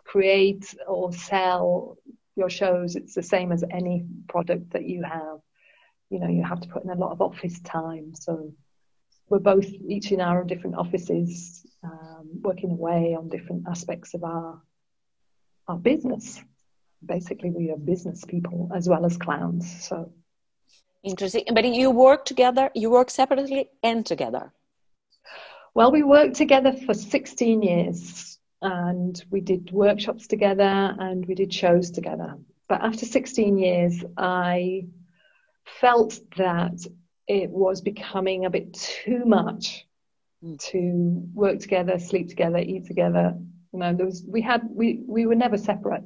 create 0.04 0.76
or 0.88 1.14
sell 1.14 1.98
your 2.36 2.50
shows. 2.50 2.96
It's 2.96 3.14
the 3.14 3.24
same 3.24 3.52
as 3.52 3.64
any 3.70 4.06
product 4.28 4.74
that 4.74 4.86
you 4.86 5.04
have. 5.04 5.40
You 6.10 6.20
know, 6.20 6.28
you 6.28 6.44
have 6.44 6.62
to 6.62 6.68
put 6.68 6.84
in 6.84 6.90
a 6.90 6.96
lot 6.96 7.12
of 7.12 7.22
office 7.22 7.60
time. 7.62 8.14
So 8.16 8.54
we're 9.30 9.40
both 9.40 9.66
each 9.66 10.12
in 10.12 10.22
our 10.22 10.44
different 10.44 10.76
offices 10.76 11.66
um, 11.84 12.30
working 12.42 12.72
away 12.72 13.16
on 13.18 13.30
different 13.30 13.68
aspects 13.68 14.14
of 14.14 14.24
our 14.24 14.62
our 15.68 15.78
business. 15.78 16.42
Basically, 17.06 17.50
we 17.50 17.72
are 17.72 17.78
business 17.78 18.24
people 18.26 18.70
as 18.76 18.88
well 18.88 19.06
as 19.06 19.18
clowns. 19.18 19.66
So 19.88 20.12
interesting. 21.04 21.46
But 21.54 21.66
you 21.66 21.90
work 21.90 22.26
together. 22.26 22.70
You 22.74 22.90
work 22.90 23.10
separately 23.10 23.70
and 23.82 24.06
together. 24.06 24.52
Well, 25.76 25.92
we 25.92 26.04
worked 26.04 26.36
together 26.36 26.74
for 26.86 26.94
16 26.94 27.64
years, 27.64 28.33
and 28.64 29.24
we 29.30 29.42
did 29.42 29.72
workshops 29.72 30.26
together, 30.26 30.64
and 30.64 31.26
we 31.26 31.36
did 31.36 31.54
shows 31.54 31.92
together. 31.92 32.38
But 32.68 32.82
after 32.82 33.06
16 33.06 33.58
years, 33.58 34.04
I 34.18 34.88
felt 35.66 36.20
that 36.38 36.86
it 37.28 37.50
was 37.50 37.82
becoming 37.82 38.46
a 38.46 38.50
bit 38.50 38.74
too 38.74 39.26
much 39.26 39.86
mm. 40.44 40.58
to 40.72 41.30
work 41.34 41.60
together, 41.60 42.00
sleep 42.00 42.30
together, 42.30 42.58
eat 42.58 42.86
together. 42.86 43.38
You 43.74 43.80
know, 43.80 43.94
there 43.94 44.06
was 44.06 44.24
we 44.28 44.42
had 44.42 44.62
we 44.70 45.02
we 45.06 45.26
were 45.26 45.36
never 45.36 45.58
separate. 45.58 46.06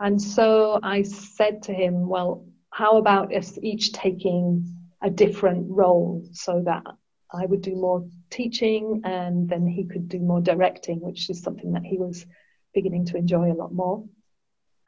And 0.00 0.20
so 0.20 0.78
I 0.82 1.02
said 1.02 1.62
to 1.64 1.72
him, 1.72 2.08
well, 2.08 2.46
how 2.70 2.98
about 2.98 3.34
us 3.34 3.58
each 3.62 3.92
taking 3.92 4.76
a 5.02 5.08
different 5.08 5.66
role 5.70 6.26
so 6.32 6.62
that 6.66 6.84
I 7.32 7.44
would 7.44 7.62
do 7.62 7.74
more 7.74 8.06
teaching 8.30 9.02
and 9.04 9.48
then 9.48 9.66
he 9.66 9.84
could 9.84 10.08
do 10.08 10.18
more 10.18 10.40
directing, 10.40 11.00
which 11.00 11.28
is 11.30 11.42
something 11.42 11.72
that 11.72 11.84
he 11.84 11.98
was 11.98 12.26
beginning 12.74 13.06
to 13.06 13.16
enjoy 13.16 13.52
a 13.52 13.54
lot 13.54 13.72
more. 13.72 14.04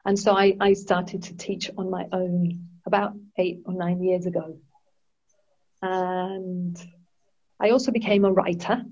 And 0.05 0.17
so 0.17 0.33
I, 0.35 0.55
I 0.59 0.73
started 0.73 1.23
to 1.23 1.35
teach 1.35 1.69
on 1.77 1.89
my 1.89 2.05
own 2.11 2.67
about 2.85 3.13
eight 3.37 3.61
or 3.65 3.73
nine 3.73 4.01
years 4.01 4.25
ago. 4.25 4.57
And 5.81 6.77
I 7.59 7.71
also 7.71 7.91
became 7.91 8.25
a 8.25 8.31
writer, 8.31 8.83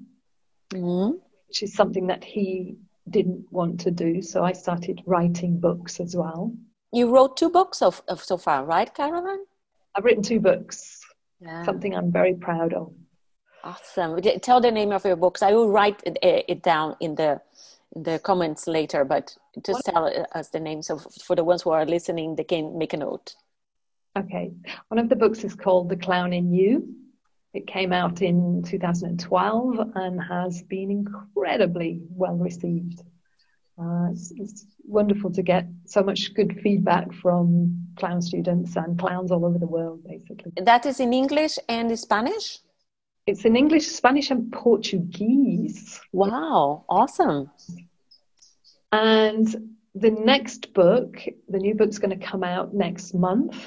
mm-hmm. 0.71 1.17
which 1.47 1.63
is 1.63 1.73
something 1.73 2.07
that 2.07 2.23
he 2.23 2.77
didn't 3.09 3.45
want 3.51 3.81
to 3.81 3.91
do. 3.91 4.21
So 4.21 4.43
I 4.43 4.51
started 4.51 5.01
writing 5.05 5.59
books 5.59 5.99
as 5.99 6.15
well. 6.15 6.53
You 6.91 7.09
wrote 7.13 7.37
two 7.37 7.49
books 7.49 7.81
of, 7.81 8.01
of 8.07 8.23
so 8.23 8.37
far, 8.37 8.65
right, 8.65 8.93
Caroline? 8.93 9.43
I've 9.95 10.05
written 10.05 10.23
two 10.23 10.39
books. 10.39 11.01
Yeah. 11.39 11.63
Something 11.63 11.95
I'm 11.95 12.11
very 12.11 12.33
proud 12.33 12.73
of. 12.73 12.93
Awesome. 13.63 14.21
Tell 14.41 14.61
the 14.61 14.71
name 14.71 14.91
of 14.91 15.05
your 15.05 15.15
books. 15.15 15.41
I 15.41 15.51
will 15.51 15.69
write 15.69 16.01
it, 16.05 16.17
it 16.21 16.63
down 16.63 16.95
in 16.99 17.15
the 17.15 17.41
in 17.95 18.03
the 18.03 18.19
comments 18.19 18.67
later, 18.67 19.05
but 19.05 19.35
just 19.65 19.85
tell 19.85 20.11
us 20.33 20.49
the 20.49 20.59
names 20.59 20.89
of 20.89 21.05
for 21.23 21.35
the 21.35 21.43
ones 21.43 21.61
who 21.61 21.71
are 21.71 21.85
listening. 21.85 22.35
They 22.35 22.43
can 22.43 22.77
make 22.77 22.93
a 22.93 22.97
note. 22.97 23.35
Okay. 24.17 24.51
One 24.87 24.99
of 24.99 25.09
the 25.09 25.15
books 25.15 25.43
is 25.43 25.55
called 25.55 25.89
The 25.89 25.95
Clown 25.95 26.33
in 26.33 26.51
You. 26.51 26.95
It 27.53 27.67
came 27.67 27.93
out 27.93 28.21
in 28.21 28.63
2012 28.63 29.91
and 29.95 30.21
has 30.21 30.63
been 30.63 30.91
incredibly 30.91 32.01
well 32.09 32.35
received. 32.35 33.01
Uh, 33.79 34.07
it's, 34.11 34.31
it's, 34.35 34.65
wonderful 34.89 35.29
to 35.29 35.41
get 35.41 35.67
so 35.85 36.01
much 36.01 36.33
good 36.33 36.57
feedback 36.61 37.11
from 37.11 37.77
clown 37.97 38.21
students 38.21 38.77
and 38.77 38.97
clowns 38.97 39.31
all 39.31 39.45
over 39.45 39.59
the 39.59 39.67
world, 39.67 40.01
basically. 40.07 40.49
That 40.61 40.85
is 40.85 41.01
in 41.01 41.11
English 41.11 41.59
and 41.67 41.99
Spanish? 41.99 42.59
It's 43.27 43.43
in 43.43 43.57
English, 43.57 43.87
Spanish, 43.87 44.31
and 44.31 44.51
Portuguese. 44.53 45.99
Wow, 46.13 46.85
awesome. 46.87 47.51
And 48.93 49.73
the 49.93 50.11
next 50.11 50.73
book, 50.73 51.21
the 51.49 51.59
new 51.59 51.75
book's 51.75 51.97
going 51.97 52.17
to 52.17 52.25
come 52.25 52.43
out 52.43 52.73
next 52.73 53.13
month 53.13 53.57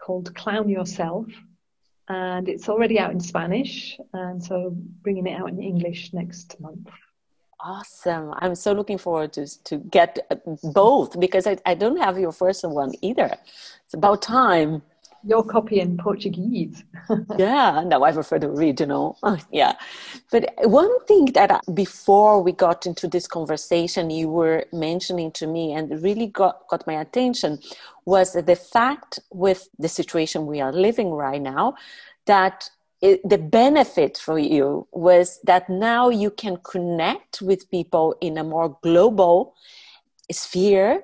called 0.00 0.32
Clown 0.36 0.68
Yourself, 0.68 1.26
and 2.08 2.48
it's 2.48 2.68
already 2.68 3.00
out 3.00 3.10
in 3.10 3.18
Spanish, 3.18 3.98
and 4.12 4.42
so 4.42 4.70
bringing 5.02 5.26
it 5.26 5.38
out 5.40 5.48
in 5.48 5.60
English 5.60 6.12
next 6.12 6.58
month. 6.60 6.88
Awesome. 7.60 8.32
I'm 8.38 8.54
so 8.54 8.72
looking 8.72 8.98
forward 8.98 9.32
to, 9.32 9.64
to 9.64 9.78
get 9.78 10.30
both 10.62 11.18
because 11.18 11.44
I, 11.48 11.56
I 11.66 11.74
don't 11.74 11.96
have 11.96 12.16
your 12.16 12.30
first 12.30 12.64
one 12.64 12.92
either. 13.02 13.36
It's 13.84 13.94
about 13.94 14.22
time. 14.22 14.82
Your 15.24 15.42
copy 15.44 15.80
in 15.80 15.96
Portuguese. 15.96 16.84
yeah, 17.38 17.82
no, 17.84 18.04
I 18.04 18.12
prefer 18.12 18.38
the 18.38 18.48
original. 18.48 19.18
yeah. 19.52 19.74
But 20.30 20.52
one 20.62 21.04
thing 21.06 21.26
that 21.34 21.50
uh, 21.50 21.60
before 21.74 22.42
we 22.42 22.52
got 22.52 22.86
into 22.86 23.08
this 23.08 23.26
conversation, 23.26 24.10
you 24.10 24.28
were 24.28 24.64
mentioning 24.72 25.32
to 25.32 25.46
me 25.46 25.72
and 25.72 26.02
really 26.02 26.28
got, 26.28 26.66
got 26.68 26.86
my 26.86 26.94
attention 26.94 27.58
was 28.04 28.32
the 28.32 28.56
fact 28.56 29.18
with 29.30 29.68
the 29.78 29.88
situation 29.88 30.46
we 30.46 30.60
are 30.60 30.72
living 30.72 31.10
right 31.10 31.42
now 31.42 31.74
that 32.26 32.70
it, 33.00 33.20
the 33.28 33.38
benefit 33.38 34.18
for 34.18 34.38
you 34.38 34.86
was 34.92 35.40
that 35.44 35.68
now 35.68 36.08
you 36.08 36.30
can 36.30 36.56
connect 36.58 37.40
with 37.42 37.70
people 37.70 38.16
in 38.20 38.38
a 38.38 38.44
more 38.44 38.76
global 38.82 39.54
sphere 40.30 41.02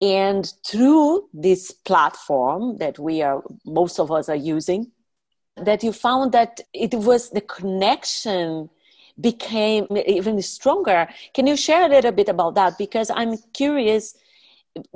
and 0.00 0.52
through 0.66 1.28
this 1.32 1.72
platform 1.72 2.76
that 2.78 2.98
we 2.98 3.22
are 3.22 3.42
most 3.64 3.98
of 3.98 4.10
us 4.10 4.28
are 4.28 4.36
using 4.36 4.90
that 5.56 5.82
you 5.82 5.92
found 5.92 6.32
that 6.32 6.60
it 6.74 6.94
was 6.94 7.30
the 7.30 7.40
connection 7.40 8.68
became 9.18 9.86
even 10.06 10.40
stronger 10.42 11.08
can 11.32 11.46
you 11.46 11.56
share 11.56 11.86
a 11.86 11.88
little 11.88 12.12
bit 12.12 12.28
about 12.28 12.54
that 12.54 12.76
because 12.76 13.10
i'm 13.10 13.36
curious 13.54 14.14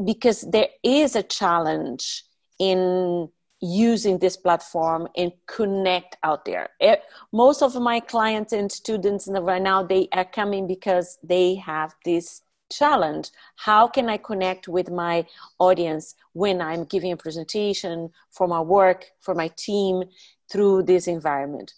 because 0.05 0.43
there 0.43 0.69
is 0.83 1.17
a 1.17 1.23
challenge 1.23 2.25
in 2.59 3.29
using 3.61 4.19
this 4.19 4.37
platform 4.37 5.07
and 5.17 5.33
connect 5.47 6.17
out 6.23 6.45
there. 6.45 6.71
It, 6.81 7.03
most 7.33 7.63
of 7.63 7.75
my 7.75 8.01
clients 8.01 8.53
and 8.53 8.71
students 8.73 9.29
right 9.31 9.61
now 9.61 9.83
they 9.83 10.09
are 10.13 10.25
coming 10.25 10.67
because 10.67 11.19
they 11.23 11.57
have 11.57 11.95
this 12.05 12.43
challenge. 12.71 13.31
How 13.57 13.87
can 13.87 14.09
I 14.09 14.17
connect 14.17 14.69
with 14.69 14.91
my 14.91 15.27
audience 15.59 16.15
when 16.33 16.61
I'm 16.61 16.85
giving 16.85 17.13
a 17.13 17.17
presentation 17.17 18.11
for 18.31 18.47
my 18.47 18.61
work, 18.61 19.07
for 19.21 19.35
my 19.35 19.49
team 19.57 20.05
through 20.51 20.85
this 20.85 21.07
environment? 21.07 21.75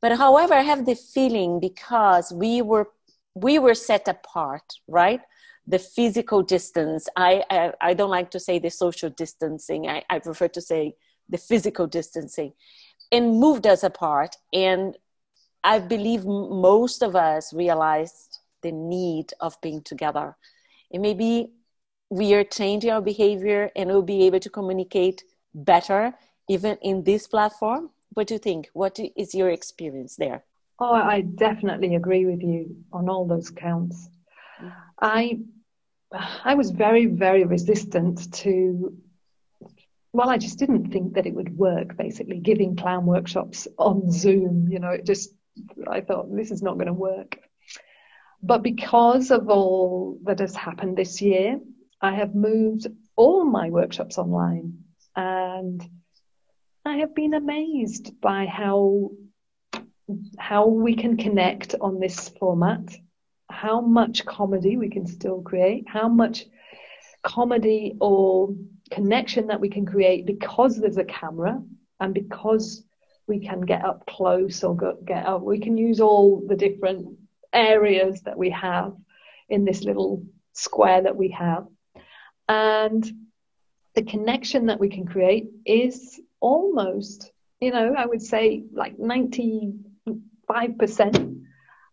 But 0.00 0.16
however, 0.16 0.54
I 0.54 0.62
have 0.62 0.86
the 0.86 0.94
feeling 0.94 1.60
because 1.60 2.32
we 2.32 2.62
were 2.62 2.88
we 3.34 3.58
were 3.58 3.74
set 3.74 4.08
apart, 4.08 4.72
right? 4.88 5.20
The 5.66 5.78
physical 5.78 6.42
distance. 6.42 7.08
I 7.16 7.42
I, 7.50 7.72
I 7.80 7.94
don't 7.94 8.10
like 8.10 8.30
to 8.30 8.40
say 8.40 8.58
the 8.58 8.70
social 8.70 9.10
distancing. 9.10 9.88
I, 9.88 10.04
I 10.08 10.18
prefer 10.20 10.48
to 10.48 10.60
say 10.60 10.94
the 11.28 11.38
physical 11.38 11.86
distancing 11.86 12.52
and 13.12 13.38
moved 13.38 13.66
us 13.66 13.82
apart 13.82 14.36
and 14.52 14.96
i 15.64 15.78
believe 15.78 16.24
most 16.24 17.02
of 17.02 17.16
us 17.16 17.52
realized 17.52 18.38
the 18.66 18.72
need 18.72 19.32
of 19.46 19.60
being 19.66 19.80
together 19.92 20.26
and 20.92 21.02
maybe 21.08 21.32
we 22.10 22.34
are 22.34 22.44
changing 22.58 22.90
our 22.90 23.04
behavior 23.12 23.70
and 23.76 23.88
we'll 23.88 24.10
be 24.16 24.26
able 24.26 24.40
to 24.46 24.50
communicate 24.58 25.24
better 25.54 26.02
even 26.48 26.76
in 26.82 27.04
this 27.04 27.26
platform 27.34 27.90
what 28.14 28.26
do 28.26 28.34
you 28.34 28.42
think 28.48 28.68
what 28.72 28.98
is 29.22 29.34
your 29.34 29.50
experience 29.50 30.16
there 30.16 30.40
oh 30.80 30.94
i 31.14 31.20
definitely 31.20 31.94
agree 32.00 32.24
with 32.26 32.42
you 32.42 32.60
on 32.92 33.08
all 33.08 33.24
those 33.26 33.50
counts 33.50 34.08
i 35.00 35.38
i 36.44 36.54
was 36.54 36.70
very 36.70 37.06
very 37.06 37.44
resistant 37.44 38.32
to 38.32 38.92
well, 40.16 40.30
I 40.30 40.38
just 40.38 40.58
didn't 40.58 40.90
think 40.92 41.12
that 41.14 41.26
it 41.26 41.34
would 41.34 41.58
work, 41.58 41.94
basically, 41.98 42.38
giving 42.38 42.74
clown 42.74 43.04
workshops 43.04 43.68
on 43.76 44.10
Zoom. 44.10 44.66
You 44.66 44.78
know, 44.78 44.88
it 44.88 45.04
just, 45.04 45.34
I 45.86 46.00
thought, 46.00 46.34
this 46.34 46.50
is 46.50 46.62
not 46.62 46.78
going 46.78 46.86
to 46.86 46.94
work. 46.94 47.38
But 48.46 48.62
because 48.62 49.32
of 49.32 49.48
all 49.48 50.18
that 50.22 50.38
has 50.38 50.54
happened 50.54 50.96
this 50.96 51.20
year, 51.20 51.60
I 52.00 52.14
have 52.14 52.34
moved 52.34 52.86
all 53.16 53.44
my 53.44 53.70
workshops 53.70 54.18
online. 54.18 54.84
And 55.16 55.82
I 56.84 56.98
have 56.98 57.14
been 57.14 57.34
amazed 57.34 58.20
by 58.20 58.46
how 58.46 59.10
how 60.38 60.68
we 60.68 60.94
can 60.94 61.16
connect 61.16 61.74
on 61.80 61.98
this 61.98 62.28
format, 62.28 62.94
how 63.50 63.80
much 63.80 64.24
comedy 64.24 64.76
we 64.76 64.88
can 64.88 65.06
still 65.08 65.42
create, 65.42 65.84
how 65.88 66.08
much 66.08 66.44
comedy 67.24 67.96
or 68.00 68.54
connection 68.92 69.48
that 69.48 69.60
we 69.60 69.68
can 69.68 69.84
create 69.84 70.24
because 70.24 70.76
there's 70.76 70.98
a 70.98 71.04
camera 71.04 71.60
and 71.98 72.14
because 72.14 72.84
we 73.26 73.40
can 73.40 73.62
get 73.62 73.84
up 73.84 74.06
close 74.06 74.62
or 74.62 74.76
get 75.04 75.26
up. 75.26 75.42
We 75.42 75.58
can 75.58 75.76
use 75.76 76.00
all 76.00 76.44
the 76.46 76.54
different 76.54 77.18
areas 77.52 78.22
that 78.22 78.38
we 78.38 78.50
have 78.50 78.94
in 79.48 79.64
this 79.64 79.84
little 79.84 80.24
square 80.52 81.02
that 81.02 81.16
we 81.16 81.30
have. 81.30 81.66
And 82.48 83.08
the 83.94 84.02
connection 84.02 84.66
that 84.66 84.80
we 84.80 84.88
can 84.88 85.06
create 85.06 85.46
is 85.64 86.20
almost, 86.40 87.30
you 87.60 87.70
know, 87.70 87.94
I 87.96 88.06
would 88.06 88.22
say 88.22 88.64
like 88.72 88.98
95% 88.98 91.42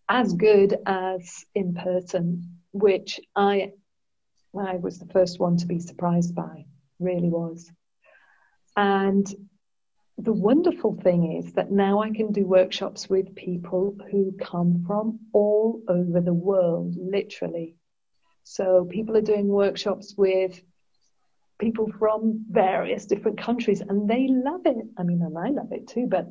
as 0.10 0.34
good 0.34 0.78
as 0.86 1.46
in 1.56 1.74
person, 1.74 2.60
which 2.72 3.20
I 3.36 3.72
I 4.56 4.76
was 4.76 5.00
the 5.00 5.08
first 5.08 5.39
one 5.39 5.58
to 5.58 5.66
be 5.66 5.80
surprised 5.80 6.36
by 6.36 6.66
really 7.00 7.30
was. 7.30 7.72
And 8.78 9.26
the 10.17 10.34
wonderful 10.34 10.95
thing 11.02 11.38
is 11.38 11.54
that 11.54 11.71
now 11.71 12.02
I 12.02 12.12
can 12.12 12.32
do 12.32 12.45
workshops 12.45 13.10
with 13.10 13.36
people 13.36 13.97
who 14.12 14.34
come 14.39 14.84
from 14.86 15.19
all 15.34 15.82
over 15.88 16.21
the 16.21 16.34
world, 16.34 16.95
literally. 16.97 17.76
So 18.43 18.86
people 18.86 19.17
are 19.17 19.21
doing 19.21 19.47
workshops 19.47 20.13
with 20.17 20.62
people 21.60 21.91
from 21.97 22.45
various 22.49 23.06
different 23.06 23.39
countries 23.39 23.82
and 23.82 24.08
they 24.08 24.28
love 24.28 24.65
it. 24.65 24.86
I 24.97 25.04
mean, 25.04 25.21
and 25.21 25.38
I 25.38 25.49
love 25.49 25.71
it 25.71 25.88
too, 25.88 26.08
but 26.08 26.28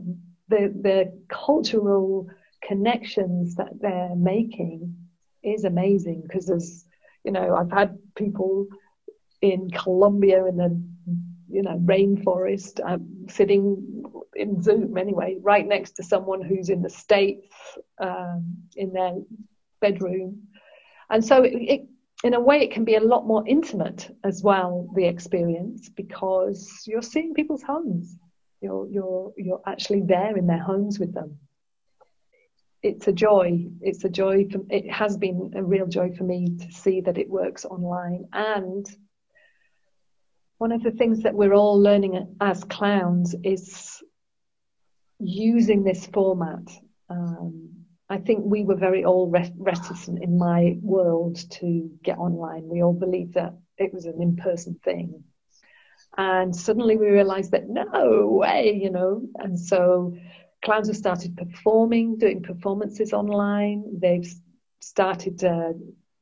the, 0.49 0.73
the 0.81 1.23
cultural 1.29 2.29
connections 2.63 3.57
that 3.57 3.81
they're 3.81 4.15
making 4.15 4.97
is 5.43 5.65
amazing 5.65 6.23
because 6.23 6.47
there's, 6.47 6.85
you 7.25 7.33
know, 7.33 7.57
I've 7.57 7.73
had 7.73 7.99
people 8.15 8.67
in 9.41 9.71
Colombia 9.71 10.45
in 10.47 10.57
the 10.57 10.83
you 11.53 11.63
know 11.63 11.79
rainforest, 11.85 12.81
um, 12.85 13.27
sitting 13.29 14.05
in 14.35 14.63
Zoom 14.63 14.97
anyway, 14.97 15.37
right 15.41 15.67
next 15.67 15.93
to 15.93 16.03
someone 16.03 16.43
who's 16.43 16.71
in 16.71 16.83
the 16.83 16.91
states 16.91 17.55
um, 17.99 18.57
in 18.77 18.93
their 18.93 19.15
bedroom, 19.81 20.49
and 21.11 21.25
so 21.25 21.43
it, 21.43 21.53
it, 21.55 21.81
in 22.25 22.35
a 22.35 22.41
way 22.41 22.63
it 22.63 22.73
can 22.73 22.85
be 22.85 22.95
a 22.95 23.01
lot 23.01 23.27
more 23.27 23.45
intimate 23.47 24.11
as 24.25 24.43
well 24.43 24.89
the 24.95 25.05
experience 25.05 25.89
because 25.91 26.85
you're 26.87 27.03
seeing 27.03 27.35
people's 27.35 27.63
homes, 27.63 28.17
you're 28.61 28.89
you're 28.89 29.33
you're 29.37 29.63
actually 29.67 30.01
there 30.01 30.37
in 30.37 30.47
their 30.47 30.63
homes 30.63 30.99
with 30.99 31.13
them. 31.13 31.39
It's 32.83 33.07
a 33.07 33.13
joy. 33.13 33.69
It's 33.81 34.05
a 34.05 34.09
joy. 34.09 34.49
For, 34.51 34.61
it 34.71 34.91
has 34.91 35.17
been 35.17 35.53
a 35.55 35.63
real 35.63 35.87
joy 35.87 36.13
for 36.17 36.25
me 36.25 36.47
to 36.59 36.73
see 36.73 37.01
that 37.03 37.19
it 37.19 37.29
works 37.29 37.65
online 37.65 38.25
and 38.33 38.87
one 40.63 40.71
of 40.71 40.85
the 40.85 40.93
things 40.93 41.25
that 41.25 41.35
we're 41.35 41.55
all 41.55 41.83
learning 41.83 42.37
as 42.41 42.63
clowns 42.63 43.35
is 43.43 44.01
using 45.19 45.83
this 45.83 46.07
format. 46.07 46.63
Um, 47.11 47.71
I 48.09 48.19
think 48.19 48.45
we 48.45 48.63
were 48.63 48.77
very 48.77 49.05
all 49.05 49.29
reticent 49.29 50.23
in 50.23 50.39
my 50.39 50.77
world 50.81 51.35
to 51.59 51.91
get 52.05 52.19
online. 52.19 52.69
We 52.69 52.81
all 52.81 52.93
believed 52.93 53.35
that 53.35 53.55
it 53.77 53.93
was 53.93 54.05
an 54.05 54.23
in 54.23 54.37
person 54.37 54.79
thing. 54.85 55.25
And 56.17 56.55
suddenly 56.55 56.97
we 56.97 57.09
realized 57.09 57.51
that 57.51 57.69
no 57.69 58.29
way, 58.29 58.79
you 58.81 58.93
know. 58.93 59.23
And 59.41 59.59
so 59.59 60.17
clowns 60.65 60.87
have 60.87 60.97
started 60.97 61.37
performing, 61.37 62.19
doing 62.19 62.41
performances 62.41 63.13
online. 63.13 63.99
They've 63.99 64.33
started 64.79 65.43
uh, 65.43 65.73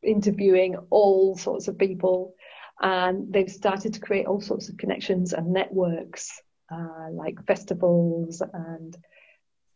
interviewing 0.02 0.76
all 0.88 1.36
sorts 1.36 1.68
of 1.68 1.76
people 1.76 2.34
and 2.80 3.32
they've 3.32 3.50
started 3.50 3.94
to 3.94 4.00
create 4.00 4.26
all 4.26 4.40
sorts 4.40 4.68
of 4.68 4.76
connections 4.76 5.32
and 5.32 5.52
networks 5.52 6.40
uh, 6.72 7.10
like 7.12 7.44
festivals 7.46 8.42
and 8.52 8.96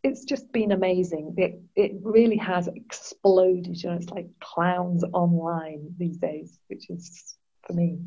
it's 0.02 0.24
just 0.24 0.52
been 0.52 0.72
amazing. 0.72 1.34
It, 1.38 1.61
it 1.74 1.92
really 2.02 2.36
has 2.36 2.68
exploded 2.68 3.82
you 3.82 3.90
know 3.90 3.96
it's 3.96 4.11
like 4.11 4.28
clowns 4.40 5.02
online 5.12 5.94
these 5.98 6.18
days 6.18 6.59
which 6.68 6.90
is 6.90 7.36
for 7.66 7.72
me 7.72 7.98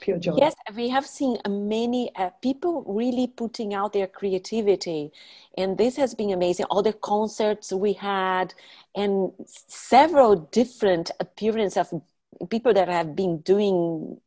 pure 0.00 0.18
joy. 0.18 0.36
Yes 0.36 0.54
we 0.74 0.88
have 0.88 1.06
seen 1.06 1.36
many 1.46 2.10
uh, 2.16 2.30
people 2.40 2.84
really 2.86 3.26
putting 3.26 3.74
out 3.74 3.92
their 3.92 4.06
creativity 4.06 5.12
and 5.58 5.76
this 5.76 5.96
has 5.96 6.14
been 6.14 6.30
amazing. 6.30 6.66
All 6.70 6.82
the 6.82 6.94
concerts 6.94 7.72
we 7.72 7.92
had 7.92 8.54
and 8.94 9.32
several 9.46 10.36
different 10.36 11.10
appearances 11.20 11.76
of 11.76 12.02
people 12.50 12.74
that 12.74 12.88
have 12.88 13.14
been 13.14 13.38
doing 13.38 14.18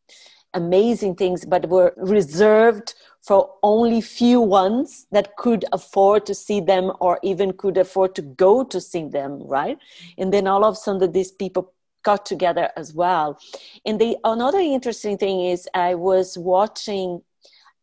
amazing 0.54 1.16
things 1.16 1.46
but 1.46 1.70
were 1.70 1.94
reserved 1.98 2.94
for 3.22 3.54
only 3.64 4.00
few 4.02 4.40
ones 4.40 5.08
that 5.12 5.36
could 5.36 5.66
afford 5.74 6.26
to 6.26 6.34
see 6.34 6.62
them 6.62 6.92
or 7.00 7.20
even 7.24 7.52
could 7.54 7.78
afford 7.78 8.16
to 8.16 8.22
go 8.22 8.64
to 8.64 8.80
see 8.80 9.08
them 9.08 9.42
right? 9.44 9.78
And 10.18 10.32
then 10.34 10.48
all 10.48 10.64
of 10.64 10.74
a 10.74 10.78
sudden 10.78 11.12
these 11.12 11.32
people 11.32 11.74
got 12.04 12.26
together 12.26 12.70
as 12.78 12.94
well. 12.94 13.40
And 13.86 14.00
the 14.00 14.16
another 14.24 14.60
interesting 14.60 15.18
thing 15.18 15.46
is 15.46 15.68
i 15.74 15.96
was 15.96 16.38
watching 16.38 17.22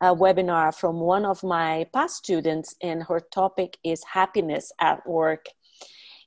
a 0.01 0.15
webinar 0.15 0.75
from 0.75 1.01
one 1.01 1.25
of 1.25 1.43
my 1.45 1.87
past 1.93 2.17
students 2.17 2.75
and 2.83 3.03
her 3.05 3.21
topic 3.21 3.79
is 3.85 4.03
happiness 4.05 4.73
at 4.81 5.07
work 5.07 5.47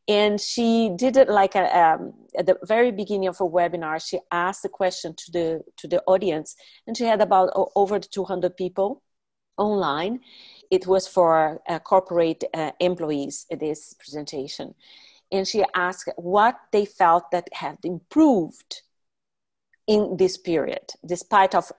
and 0.08 0.40
she 0.40 0.92
did 0.96 1.18
it 1.18 1.30
like 1.30 1.56
a, 1.56 1.78
um, 1.78 2.14
at 2.38 2.46
the 2.46 2.58
very 2.64 2.92
beginning 2.92 3.28
of 3.28 3.42
a 3.42 3.44
webinar 3.44 4.04
she 4.06 4.20
asked 4.32 4.64
the 4.64 4.70
question 4.70 5.14
to 5.16 5.32
the 5.32 5.62
to 5.78 5.88
the 5.88 6.02
audience 6.06 6.56
and 6.86 6.96
she 6.96 7.04
had 7.04 7.22
about 7.22 7.52
over 7.76 8.00
200 8.00 8.56
people 8.56 9.02
online. 9.58 10.20
It 10.72 10.88
was 10.88 11.08
for 11.08 11.62
uh, 11.68 11.80
corporate 11.80 12.44
uh, 12.54 12.72
employees 12.80 13.46
this 13.50 13.94
presentation. 13.94 14.74
And 15.32 15.48
she 15.48 15.64
asked 15.76 16.10
what 16.18 16.56
they 16.72 16.86
felt 16.86 17.32
that 17.32 17.50
had 17.54 17.78
improved 17.84 18.82
in 19.88 20.18
this 20.18 20.38
period 20.38 20.92
despite 21.06 21.54
of 21.54 21.72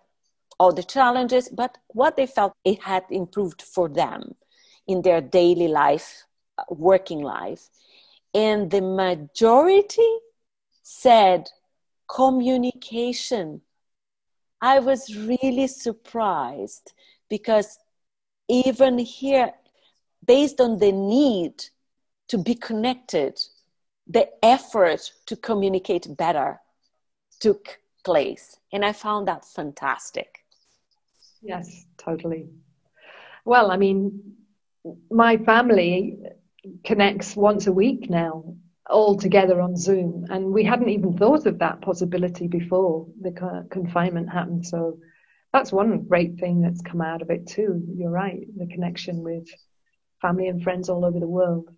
all 0.60 0.72
the 0.72 0.82
challenges 0.82 1.48
but 1.48 1.76
what 1.88 2.16
they 2.16 2.24
felt 2.24 2.52
it 2.64 2.80
had 2.80 3.02
improved 3.10 3.60
for 3.60 3.88
them 3.88 4.32
in 4.86 5.02
their 5.02 5.20
daily 5.20 5.66
life 5.66 6.24
uh, 6.56 6.62
working 6.70 7.20
life 7.20 7.68
and 8.36 8.70
the 8.70 8.82
majority 8.82 10.18
said 10.82 11.48
communication. 12.06 13.62
I 14.60 14.78
was 14.78 15.16
really 15.16 15.66
surprised 15.66 16.92
because 17.30 17.78
even 18.46 18.98
here, 18.98 19.52
based 20.26 20.60
on 20.60 20.78
the 20.78 20.92
need 20.92 21.64
to 22.28 22.36
be 22.36 22.54
connected, 22.54 23.40
the 24.06 24.28
effort 24.44 25.10
to 25.24 25.36
communicate 25.36 26.14
better 26.14 26.60
took 27.40 27.80
place. 28.04 28.58
And 28.70 28.84
I 28.84 28.92
found 28.92 29.28
that 29.28 29.46
fantastic. 29.46 30.44
Yes, 31.40 31.86
totally. 31.96 32.50
Well, 33.46 33.70
I 33.70 33.78
mean, 33.78 34.34
my 35.10 35.38
family 35.38 36.18
connects 36.84 37.36
once 37.36 37.66
a 37.66 37.72
week 37.72 38.10
now 38.10 38.56
all 38.88 39.16
together 39.16 39.60
on 39.60 39.76
Zoom. 39.76 40.26
And 40.30 40.52
we 40.52 40.64
hadn't 40.64 40.88
even 40.88 41.16
thought 41.16 41.46
of 41.46 41.58
that 41.58 41.80
possibility 41.80 42.46
before 42.46 43.06
the 43.20 43.66
confinement 43.70 44.30
happened. 44.30 44.66
So 44.66 44.98
that's 45.52 45.72
one 45.72 46.04
great 46.04 46.38
thing 46.38 46.60
that's 46.60 46.80
come 46.82 47.00
out 47.00 47.22
of 47.22 47.30
it 47.30 47.46
too. 47.46 47.82
You're 47.96 48.10
right, 48.10 48.46
the 48.56 48.66
connection 48.66 49.22
with 49.22 49.48
family 50.20 50.48
and 50.48 50.62
friends 50.62 50.88
all 50.88 51.04
over 51.04 51.18
the 51.18 51.26
world. 51.26 51.70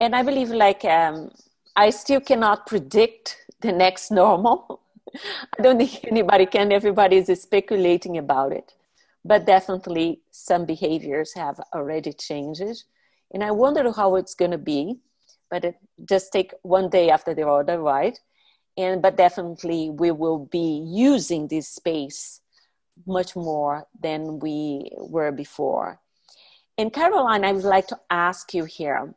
And 0.00 0.14
I 0.14 0.22
believe, 0.22 0.50
like, 0.50 0.84
um, 0.84 1.30
I 1.74 1.90
still 1.90 2.20
cannot 2.20 2.66
predict 2.66 3.36
the 3.60 3.72
next 3.72 4.10
normal. 4.22 4.80
I 5.58 5.62
don't 5.62 5.78
think 5.78 6.04
anybody 6.04 6.46
can. 6.46 6.70
Everybody 6.70 7.16
is 7.16 7.42
speculating 7.42 8.18
about 8.18 8.52
it. 8.52 8.74
But 9.24 9.46
definitely, 9.46 10.20
some 10.30 10.64
behaviors 10.64 11.34
have 11.34 11.60
already 11.74 12.12
changed 12.12 12.84
and 13.32 13.44
I 13.44 13.50
wonder 13.50 13.90
how 13.92 14.16
it's 14.16 14.34
going 14.34 14.52
to 14.52 14.58
be, 14.58 14.98
but 15.50 15.64
it 15.64 15.76
just 16.08 16.32
take 16.32 16.52
one 16.62 16.88
day 16.88 17.10
after 17.10 17.34
the 17.34 17.46
other, 17.46 17.80
right? 17.80 18.18
And 18.76 19.02
but 19.02 19.16
definitely 19.16 19.90
we 19.90 20.10
will 20.10 20.46
be 20.46 20.84
using 20.86 21.48
this 21.48 21.68
space 21.68 22.40
much 23.06 23.36
more 23.36 23.86
than 24.00 24.38
we 24.38 24.90
were 24.96 25.32
before. 25.32 26.00
And 26.76 26.92
Caroline, 26.92 27.44
I 27.44 27.52
would 27.52 27.64
like 27.64 27.88
to 27.88 27.98
ask 28.08 28.54
you 28.54 28.64
here 28.64 29.14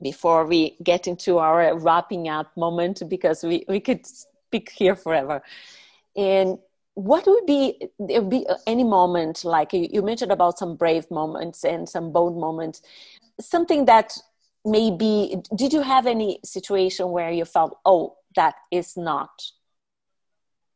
before 0.00 0.46
we 0.46 0.76
get 0.82 1.06
into 1.06 1.38
our 1.38 1.78
wrapping 1.78 2.28
up 2.28 2.56
moment 2.56 3.02
because 3.08 3.42
we, 3.42 3.64
we 3.68 3.80
could 3.80 4.06
speak 4.06 4.70
here 4.70 4.96
forever. 4.96 5.42
And 6.16 6.58
what 6.94 7.26
would 7.26 7.46
be 7.46 7.88
there 7.98 8.20
be 8.20 8.46
any 8.66 8.84
moment 8.84 9.44
like 9.44 9.72
you 9.72 10.02
mentioned 10.02 10.30
about 10.30 10.58
some 10.58 10.76
brave 10.76 11.10
moments 11.10 11.64
and 11.64 11.88
some 11.88 12.12
bold 12.12 12.36
moments 12.36 12.82
something 13.40 13.86
that 13.86 14.16
maybe 14.64 15.36
did 15.56 15.72
you 15.72 15.82
have 15.82 16.06
any 16.06 16.38
situation 16.44 17.10
where 17.10 17.30
you 17.30 17.44
felt 17.44 17.78
oh 17.84 18.16
that 18.36 18.54
is 18.70 18.96
not 18.96 19.30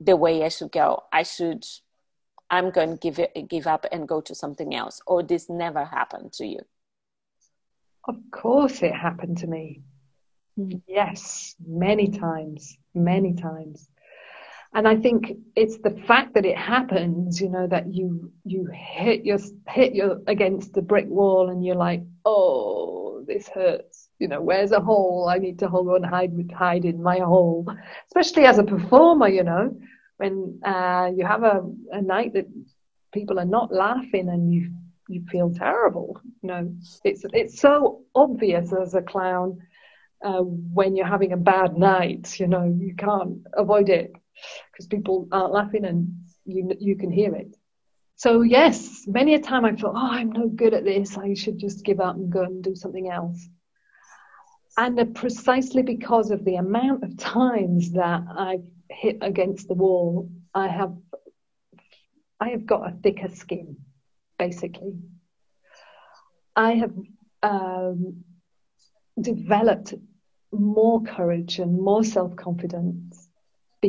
the 0.01 0.17
way 0.17 0.45
i 0.45 0.49
should 0.49 0.73
go? 0.73 1.03
I 1.13 1.23
should 1.23 1.65
i'm 2.51 2.71
going 2.71 2.91
to 2.91 2.97
give 2.97 3.19
it 3.19 3.49
give 3.49 3.67
up 3.67 3.87
and 3.93 4.09
go 4.09 4.21
to 4.21 4.35
something 4.35 4.75
else 4.75 5.01
or 5.07 5.23
this 5.23 5.49
never 5.49 5.85
happened 5.85 6.33
to 6.35 6.47
you? 6.47 6.61
Of 8.09 8.17
course 8.31 8.83
it 8.83 8.95
happened 8.95 9.39
to 9.39 9.47
me. 9.47 9.83
Mm-hmm. 10.59 10.79
yes 10.89 11.55
many 11.67 12.09
times 12.09 12.79
many 12.95 13.35
times 13.35 13.89
and 14.77 14.87
I 14.87 14.95
think 14.95 15.33
it's 15.57 15.79
the 15.79 15.99
fact 16.07 16.35
that 16.35 16.45
it 16.45 16.59
happens, 16.59 17.41
you 17.41 17.49
know, 17.49 17.67
that 17.67 17.95
you 17.95 18.31
you 18.45 18.69
hit 18.75 19.25
your 19.25 19.39
hit 19.67 19.95
your 19.95 20.21
against 20.27 20.75
the 20.75 20.83
brick 20.83 21.07
wall 21.09 21.49
and 21.49 21.65
you're 21.65 21.83
like, 21.89 22.03
oh, 22.27 23.25
this 23.27 23.49
hurts. 23.49 24.11
You 24.19 24.29
know, 24.29 24.43
where's 24.43 24.73
a 24.73 24.81
hole? 24.81 25.31
I 25.31 25.39
need 25.39 25.61
to 25.61 25.69
hold 25.69 25.89
on, 25.89 26.03
hide 26.03 26.35
hide 26.55 26.85
in 26.85 27.03
my 27.03 27.21
hole. 27.21 27.67
Especially 28.09 28.45
as 28.45 28.59
a 28.59 28.65
performer, 28.65 29.29
you 29.29 29.45
know, 29.45 29.75
when 30.19 30.61
uh, 30.63 31.11
you 31.17 31.25
have 31.25 31.43
a, 31.43 31.63
a 31.93 32.03
night 32.03 32.35
that 32.35 32.47
people 33.15 33.39
are 33.41 33.47
not 33.47 33.73
laughing 33.73 34.29
and 34.29 34.53
you 34.53 34.71
you 35.09 35.25
feel 35.31 35.55
terrible. 35.55 36.21
You 36.43 36.49
know, 36.49 36.75
it's 37.03 37.25
it's 37.33 37.59
so 37.59 38.03
obvious 38.15 38.75
as 38.75 38.93
a 38.93 39.01
clown 39.01 39.59
uh, 40.23 40.43
when 40.43 40.97
you're 40.97 41.07
having 41.07 41.33
a 41.33 41.39
bad 41.39 41.79
night. 41.79 42.39
You 42.39 42.47
know, 42.47 42.65
you 42.79 42.95
can't 42.95 43.39
avoid 43.55 43.89
it 43.89 44.13
because 44.71 44.87
people 44.87 45.29
aren't 45.33 45.53
laughing 45.53 45.85
and 45.85 46.15
you 46.45 46.71
you 46.79 46.97
can 46.97 47.11
hear 47.11 47.35
it. 47.35 47.57
So 48.17 48.41
yes, 48.41 49.05
many 49.07 49.35
a 49.35 49.39
time 49.39 49.65
I 49.65 49.73
thought, 49.73 49.95
oh, 49.95 50.11
I'm 50.11 50.33
no 50.33 50.49
good 50.49 50.73
at 50.73 50.85
this. 50.85 51.19
I 51.19 51.35
should 51.35 51.59
just 51.59 51.85
give 51.85 52.01
up 52.01 52.17
and 52.17 52.31
go 52.33 52.43
and 52.43 52.65
do 52.65 52.75
something 52.75 53.11
else. 53.11 53.47
And 54.79 55.15
precisely 55.15 55.83
because 55.83 56.31
of 56.31 56.45
the 56.45 56.57
amount 56.57 57.05
of 57.05 57.17
times 57.17 57.93
that 57.93 58.23
I've 58.31 58.65
hit 58.91 59.19
against 59.21 59.69
the 59.69 59.75
wall, 59.75 60.31
I 60.55 60.69
have 60.69 60.95
I 62.41 62.51
have 62.51 62.67
got 62.67 62.89
a 62.89 62.97
thicker 63.03 63.29
skin, 63.29 63.77
basically. 64.39 64.95
I 66.55 66.73
have 66.73 66.93
um, 67.43 68.25
developed 69.21 69.95
more 70.53 71.03
courage 71.03 71.59
and 71.59 71.81
more 71.81 72.05
self 72.05 72.37
confidence 72.37 73.26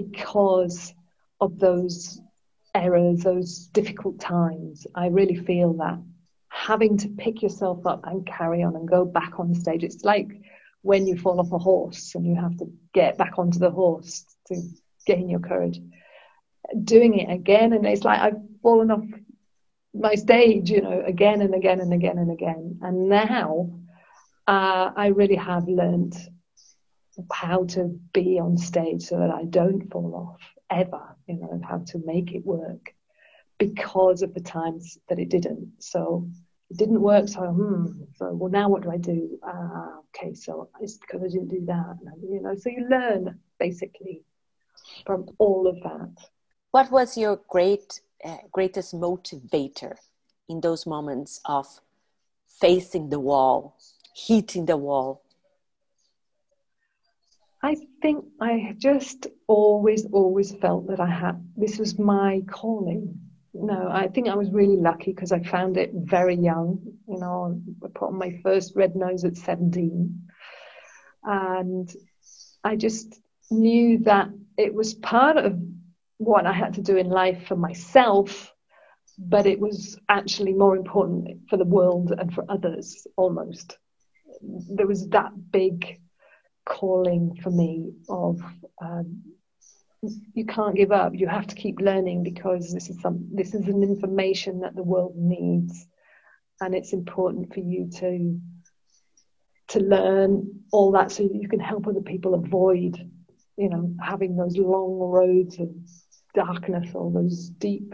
because 0.02 0.94
of 1.40 1.60
those 1.60 2.20
errors, 2.74 3.24
those 3.24 3.68
difficult 3.68 4.20
times. 4.20 4.86
I 4.94 5.08
really 5.08 5.36
feel 5.36 5.74
that 5.74 6.00
having 6.50 6.98
to 6.98 7.10
pick 7.10 7.42
yourself 7.42 7.86
up 7.86 8.06
and 8.06 8.26
carry 8.26 8.64
on 8.64 8.76
and 8.76 8.88
go 8.88 9.06
back 9.06 9.40
on 9.40 9.54
stage. 9.54 9.84
It's 9.84 10.04
like 10.04 10.30
when 10.82 11.06
you 11.08 11.18
fall 11.18 11.40
off 11.40 11.52
a 11.52 11.58
horse 11.58 12.16
and 12.16 12.26
you 12.26 12.36
have 12.36 12.58
to 12.58 12.72
get 12.94 13.18
back 13.18 13.38
onto 13.38 13.60
the 13.60 13.72
horse 13.72 14.26
to 14.48 14.56
gain 15.06 15.30
your 15.30 15.40
courage. 15.40 15.80
Doing 16.84 17.18
it 17.20 17.32
again, 17.32 17.72
and 17.74 17.86
it's 17.86 18.04
like 18.04 18.20
I've 18.20 18.42
fallen 18.62 18.92
off 18.92 19.06
my 19.94 20.16
stage, 20.16 20.70
you 20.70 20.82
know, 20.82 21.02
again 21.06 21.42
and 21.42 21.56
again 21.56 21.80
and 21.80 21.94
again 21.94 22.18
and 22.18 22.32
again. 22.32 22.80
And 22.82 23.08
now 23.08 23.70
uh, 24.48 24.92
I 24.96 25.08
really 25.08 25.36
have 25.36 25.68
learned 25.68 26.16
how 27.32 27.66
to 27.66 28.00
be 28.14 28.40
on 28.40 28.58
stage 28.58 29.04
so 29.04 29.20
that 29.20 29.30
I 29.30 29.46
don't 29.46 29.90
fall 29.92 30.14
off 30.16 30.42
ever, 30.70 31.16
you 31.28 31.38
know, 31.38 31.50
and 31.52 31.64
how 31.64 31.80
to 31.88 32.02
make 32.06 32.32
it 32.34 32.46
work 32.46 32.94
because 33.58 34.22
of 34.22 34.34
the 34.34 34.40
times 34.40 34.98
that 35.10 35.20
it 35.20 35.30
didn't. 35.30 35.74
So 35.80 36.28
it 36.70 36.78
didn't 36.78 37.02
work. 37.02 37.28
So, 37.28 37.42
hmm, 37.42 38.04
so 38.16 38.34
well, 38.34 38.52
now 38.52 38.70
what 38.70 38.84
do 38.84 38.92
I 38.92 38.98
do? 38.98 39.40
Ah, 39.44 40.00
okay, 40.10 40.34
so 40.34 40.70
it's 40.82 40.98
because 40.98 41.22
I 41.24 41.28
didn't 41.28 41.50
do 41.50 41.66
that. 41.66 41.98
You 42.22 42.42
know, 42.42 42.56
so 42.56 42.70
you 42.70 42.88
learn 42.90 43.40
basically 43.60 44.22
from 45.06 45.30
all 45.38 45.68
of 45.68 45.82
that. 45.84 46.30
What 46.72 46.92
was 46.92 47.18
your 47.18 47.40
great, 47.48 48.02
uh, 48.24 48.38
greatest 48.52 48.94
motivator 48.94 49.96
in 50.50 50.62
those 50.62 50.86
moments 50.86 51.40
of 51.46 51.66
facing 52.48 53.10
the 53.10 53.20
wall, 53.20 53.78
hitting 54.14 54.66
the 54.66 54.78
wall? 54.78 55.24
I 57.64 57.76
think 58.02 58.26
I 58.40 58.76
just 58.78 59.28
always, 59.48 60.06
always 60.06 60.54
felt 60.56 60.88
that 60.88 61.00
I 61.00 61.10
had 61.10 61.44
this 61.56 61.80
was 61.80 61.98
my 61.98 62.44
calling. 62.48 63.20
No, 63.54 63.90
I 63.92 64.08
think 64.08 64.28
I 64.28 64.36
was 64.36 64.52
really 64.52 64.78
lucky 64.78 65.12
because 65.12 65.32
I 65.32 65.42
found 65.42 65.78
it 65.78 65.92
very 65.94 66.36
young. 66.36 66.80
You 67.08 67.20
know, 67.20 67.60
I 67.84 67.88
put 67.88 68.10
on 68.10 68.18
my 68.18 68.40
first 68.44 68.76
red 68.76 68.96
nose 68.96 69.26
at 69.26 69.36
17. 69.36 70.28
And 71.24 71.92
I 72.64 72.76
just 72.76 73.20
knew 73.50 74.00
that 74.00 74.30
it 74.58 74.74
was 74.74 74.94
part 74.94 75.38
of 75.38 75.60
what 76.18 76.46
I 76.46 76.54
had 76.54 76.76
to 76.76 76.82
do 76.82 76.98
in 76.98 77.10
life 77.10 77.48
for 77.48 77.56
myself, 77.56 78.54
but 79.18 79.48
it 79.48 79.60
was 79.60 80.00
actually 80.10 80.54
more 80.54 80.76
important 80.76 81.50
for 81.50 81.58
the 81.58 81.66
world 81.66 82.12
and 82.12 82.32
for 82.32 82.46
others 82.50 83.08
almost. 83.16 83.78
There 84.42 84.88
was 84.88 85.08
that 85.10 85.32
big 85.52 86.00
calling 86.68 87.40
for 87.42 87.50
me 87.50 87.94
of 88.10 88.40
um, 88.82 89.24
you 90.34 90.46
can't 90.46 90.76
give 90.76 90.92
up. 90.92 91.14
You 91.16 91.28
have 91.28 91.48
to 91.48 91.56
keep 91.56 91.80
learning 91.80 92.24
because 92.24 92.74
this 92.74 92.90
is 92.90 93.02
some 93.02 93.28
this 93.34 93.54
is 93.54 93.68
an 93.68 93.82
information 93.84 94.60
that 94.62 94.76
the 94.76 94.84
world 94.84 95.16
needs, 95.16 95.88
and 96.62 96.76
it's 96.76 96.94
important 96.94 97.54
for 97.54 97.62
you 97.62 97.90
to 97.96 98.40
to 99.70 99.80
learn 99.80 100.62
all 100.72 100.92
that 100.92 101.12
so 101.12 101.24
that 101.24 101.36
you 101.36 101.50
can 101.50 101.60
help 101.60 101.88
other 101.88 102.02
people 102.02 102.36
avoid, 102.36 102.96
you 103.58 103.70
know, 103.70 103.94
having 104.02 104.36
those 104.36 104.58
long 104.58 105.00
roads 105.00 105.60
of 105.60 105.70
darkness 106.34 106.90
or 106.94 107.12
those 107.12 107.50
deep 107.50 107.94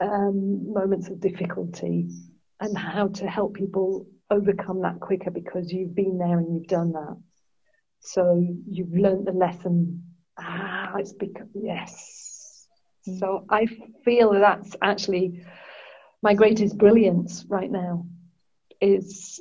um, 0.00 0.72
moments 0.72 1.08
of 1.08 1.20
difficulty, 1.20 2.08
and 2.60 2.76
how 2.76 3.08
to 3.08 3.28
help 3.28 3.54
people 3.54 4.06
overcome 4.30 4.82
that 4.82 5.00
quicker 5.00 5.30
because 5.30 5.72
you've 5.72 5.94
been 5.94 6.18
there 6.18 6.38
and 6.38 6.54
you've 6.54 6.68
done 6.68 6.92
that. 6.92 7.16
So 8.00 8.42
you've 8.66 8.92
learned 8.92 9.26
the 9.26 9.32
lesson 9.32 10.10
ah, 10.40 10.96
it's 10.96 11.12
become, 11.12 11.50
yes. 11.54 12.66
So 13.18 13.44
I 13.48 13.66
feel 14.04 14.32
that 14.32 14.40
that's 14.40 14.76
actually 14.82 15.44
my 16.22 16.34
greatest 16.34 16.76
brilliance 16.76 17.44
right 17.48 17.70
now 17.70 18.06
is 18.80 19.40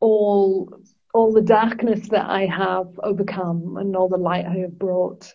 all 0.00 0.72
all 1.12 1.32
the 1.32 1.42
darkness 1.42 2.08
that 2.08 2.28
I 2.28 2.46
have 2.46 2.98
overcome 3.02 3.76
and 3.76 3.94
all 3.94 4.08
the 4.08 4.16
light 4.16 4.46
I 4.46 4.58
have 4.58 4.76
brought 4.78 5.32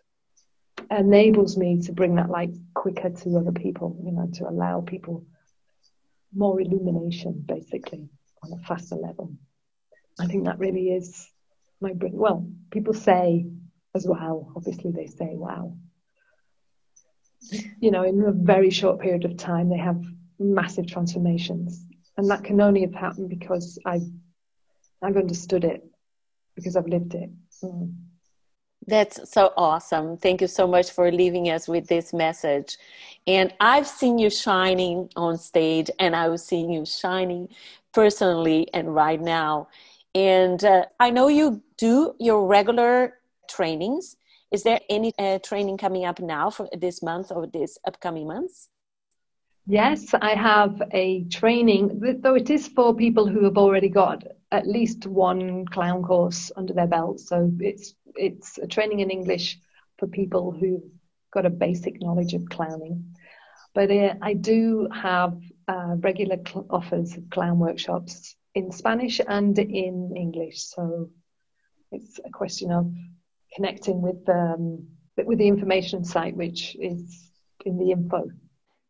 enables 0.92 1.56
me 1.56 1.82
to 1.84 1.94
bring 1.94 2.16
that 2.16 2.30
light 2.30 2.52
quicker 2.74 3.10
to 3.10 3.38
other 3.38 3.54
people, 3.54 3.98
you 4.04 4.12
know, 4.12 4.28
to 4.34 4.50
allow 4.50 4.82
people 4.82 5.26
more 6.34 6.60
illumination 6.60 7.44
basically 7.48 8.10
on 8.44 8.54
a 8.54 8.64
faster 8.66 8.96
level. 8.96 9.34
I 10.20 10.26
think 10.26 10.46
that 10.46 10.60
really 10.60 10.90
is 10.90 11.30
my 11.82 11.94
brain. 11.94 12.14
well, 12.14 12.48
people 12.72 12.94
say 12.94 13.48
as 13.96 14.06
well. 14.06 14.52
Obviously, 14.56 14.92
they 14.92 15.08
say, 15.08 15.32
wow. 15.34 15.78
You 17.80 17.92
know, 17.92 18.04
in 18.04 18.22
a 18.22 18.32
very 18.32 18.70
short 18.70 19.00
period 19.00 19.26
of 19.26 19.38
time, 19.38 19.70
they 19.70 19.78
have 19.78 20.04
massive 20.38 20.88
transformations. 20.88 21.86
And 22.18 22.30
that 22.30 22.44
can 22.44 22.60
only 22.60 22.82
have 22.82 22.94
happened 22.94 23.30
because 23.30 23.80
I've, 23.86 24.08
I've 25.02 25.16
understood 25.16 25.64
it, 25.64 25.84
because 26.56 26.76
I've 26.76 26.88
lived 26.88 27.16
it. 27.16 27.30
Mm. 27.64 27.94
That's 28.88 29.30
so 29.32 29.54
awesome. 29.56 30.18
Thank 30.18 30.42
you 30.42 30.48
so 30.48 30.68
much 30.68 30.92
for 30.92 31.12
leaving 31.12 31.50
us 31.50 31.68
with 31.68 31.88
this 31.88 32.12
message. 32.12 32.78
And 33.28 33.54
I've 33.60 33.88
seen 33.88 34.18
you 34.18 34.30
shining 34.30 35.10
on 35.16 35.38
stage, 35.38 35.92
and 36.00 36.16
I 36.16 36.28
was 36.28 36.44
seeing 36.44 36.72
you 36.72 36.86
shining 36.86 37.50
personally 37.94 38.68
and 38.74 38.94
right 38.94 39.22
now. 39.22 39.68
And 40.16 40.64
uh, 40.64 40.86
I 41.00 41.10
know 41.10 41.28
you 41.28 41.62
do 41.78 42.14
your 42.20 42.46
regular 42.48 43.14
trainings. 43.50 44.16
Is 44.52 44.64
there 44.64 44.80
any 44.90 45.14
uh, 45.20 45.40
training 45.40 45.78
coming 45.78 46.06
up 46.06 46.20
now 46.20 46.50
for 46.50 46.68
this 46.78 47.04
month 47.04 47.32
or 47.32 47.48
this 47.48 47.78
upcoming 47.86 48.28
months? 48.28 48.70
Yes, 49.68 50.16
I 50.20 50.34
have 50.34 50.82
a 50.94 51.26
training, 51.26 52.00
though 52.22 52.34
it 52.34 52.50
is 52.50 52.68
for 52.68 52.96
people 52.96 53.28
who 53.28 53.44
have 53.44 53.58
already 53.58 53.90
got 53.90 54.24
at 54.52 54.66
least 54.66 55.06
one 55.06 55.66
clown 55.68 56.02
course 56.02 56.52
under 56.56 56.74
their 56.74 56.88
belt. 56.88 57.20
So 57.20 57.52
it's 57.60 57.94
it's 58.16 58.58
a 58.58 58.66
training 58.66 59.02
in 59.02 59.12
English 59.12 59.60
for 60.00 60.08
people 60.08 60.52
who've 60.52 60.90
got 61.32 61.46
a 61.46 61.52
basic 61.52 62.02
knowledge 62.02 62.34
of 62.34 62.50
clowning. 62.50 63.16
But 63.76 63.92
uh, 63.92 64.16
I 64.24 64.34
do 64.34 64.88
have 64.92 65.38
uh, 65.70 65.96
regular 66.10 66.38
cl- 66.48 66.66
offers 66.70 67.16
of 67.18 67.30
clown 67.30 67.60
workshops 67.60 68.36
in 68.56 68.72
Spanish 68.72 69.22
and 69.28 69.58
in 69.60 70.14
English. 70.16 70.58
So 70.64 71.10
it's 71.92 72.20
a 72.26 72.32
question 72.42 72.72
of 72.72 72.86
connecting 73.56 74.02
with 74.02 74.28
um, 74.30 74.88
with 75.30 75.38
the 75.38 75.48
information 75.48 76.04
site, 76.04 76.36
which 76.36 76.76
is 76.80 77.32
in 77.66 77.78
the 77.78 77.92
info. 77.92 78.32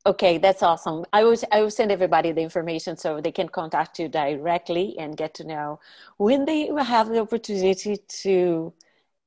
Okay, 0.06 0.38
that's 0.38 0.64
awesome. 0.64 1.06
I 1.12 1.24
will 1.26 1.36
I 1.52 1.62
will 1.62 1.76
send 1.80 1.92
everybody 1.92 2.32
the 2.32 2.42
information 2.42 2.96
so 2.96 3.20
they 3.20 3.32
can 3.40 3.50
contact 3.50 4.00
you 4.00 4.08
directly 4.08 4.96
and 4.98 5.18
get 5.18 5.34
to 5.36 5.44
know 5.44 5.80
when 6.18 6.46
they 6.46 6.70
have 6.94 7.10
the 7.10 7.20
opportunity 7.20 7.98
to 8.24 8.74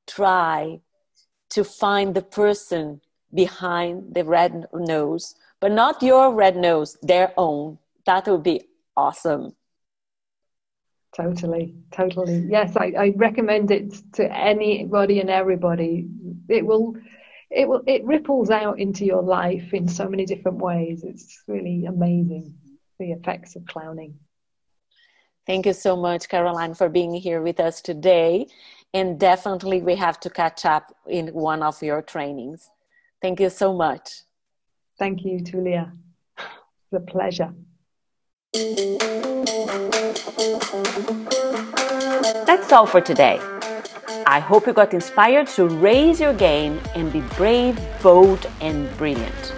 try 0.07 0.79
to 1.51 1.63
find 1.63 2.15
the 2.15 2.23
person 2.23 3.01
behind 3.33 4.15
the 4.15 4.23
red 4.23 4.67
nose, 4.73 5.35
but 5.63 5.71
not 5.71 6.03
your 6.03 6.33
red 6.35 6.57
nose, 6.57 6.97
their 7.01 7.31
own. 7.37 7.77
That 8.05 8.27
would 8.27 8.43
be 8.43 8.63
awesome. 8.97 9.55
Totally, 11.15 11.73
totally. 11.89 12.45
Yes, 12.49 12.75
I, 12.75 12.91
I 12.99 13.13
recommend 13.15 13.71
it 13.71 13.93
to 14.15 14.29
anybody 14.29 15.21
and 15.21 15.29
everybody. 15.29 16.05
It 16.49 16.65
will, 16.65 16.97
it 17.49 17.65
will, 17.69 17.81
it 17.87 18.03
ripples 18.03 18.49
out 18.49 18.77
into 18.77 19.05
your 19.05 19.21
life 19.21 19.73
in 19.73 19.87
so 19.87 20.09
many 20.09 20.25
different 20.25 20.57
ways. 20.57 21.05
It's 21.05 21.41
really 21.47 21.85
amazing 21.85 22.55
the 22.99 23.13
effects 23.13 23.55
of 23.55 23.65
clowning. 23.65 24.15
Thank 25.47 25.65
you 25.65 25.71
so 25.71 25.95
much, 25.95 26.27
Caroline, 26.27 26.73
for 26.73 26.89
being 26.89 27.13
here 27.13 27.41
with 27.41 27.61
us 27.61 27.79
today. 27.79 28.47
And 28.93 29.17
definitely, 29.17 29.81
we 29.81 29.95
have 29.95 30.19
to 30.19 30.29
catch 30.29 30.65
up 30.65 30.93
in 31.07 31.29
one 31.29 31.63
of 31.63 31.81
your 31.81 32.01
trainings. 32.01 32.69
Thank 33.21 33.39
you 33.39 33.49
so 33.49 33.73
much. 33.73 34.23
Thank 35.03 35.25
you, 35.25 35.39
Tulia. 35.39 35.91
It's 36.37 36.93
a 36.93 37.01
pleasure. 37.01 37.53
That's 42.45 42.71
all 42.71 42.85
for 42.85 43.01
today. 43.01 43.37
I 44.25 44.39
hope 44.39 44.65
you 44.65 44.71
got 44.71 44.93
inspired 44.93 45.47
to 45.57 45.67
raise 45.67 46.21
your 46.21 46.31
game 46.31 46.79
and 46.95 47.11
be 47.11 47.19
brave, 47.35 47.77
bold, 48.01 48.49
and 48.61 48.89
brilliant. 48.95 49.53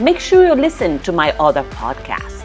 Make 0.00 0.18
sure 0.18 0.44
you 0.44 0.54
listen 0.56 0.98
to 1.06 1.12
my 1.12 1.30
other 1.38 1.62
podcasts. 1.78 2.42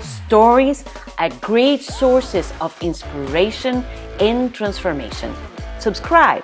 Stories 0.00 0.82
are 1.18 1.28
great 1.42 1.82
sources 1.82 2.54
of 2.62 2.74
inspiration 2.82 3.84
and 4.18 4.54
transformation. 4.54 5.30
Subscribe. 5.78 6.42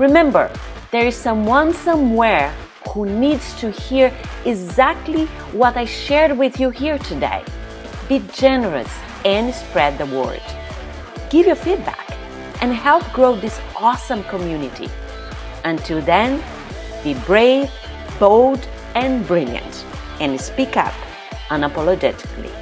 Remember, 0.00 0.50
there 0.90 1.06
is 1.06 1.14
someone 1.14 1.72
somewhere 1.72 2.52
who 2.90 3.06
needs 3.06 3.58
to 3.60 3.70
hear 3.70 4.12
exactly 4.44 5.26
what 5.52 5.76
I 5.76 5.84
shared 5.84 6.36
with 6.36 6.60
you 6.60 6.70
here 6.70 6.98
today. 6.98 7.44
Be 8.08 8.22
generous 8.32 8.92
and 9.24 9.54
spread 9.54 9.98
the 9.98 10.06
word. 10.06 10.42
Give 11.30 11.46
your 11.46 11.56
feedback 11.56 12.16
and 12.60 12.72
help 12.72 13.10
grow 13.12 13.34
this 13.36 13.60
awesome 13.76 14.22
community. 14.24 14.88
Until 15.64 16.00
then, 16.02 16.42
be 17.02 17.14
brave, 17.26 17.70
bold, 18.18 18.66
and 18.94 19.26
brilliant, 19.26 19.84
and 20.20 20.40
speak 20.40 20.76
up 20.76 20.94
unapologetically. 21.48 22.61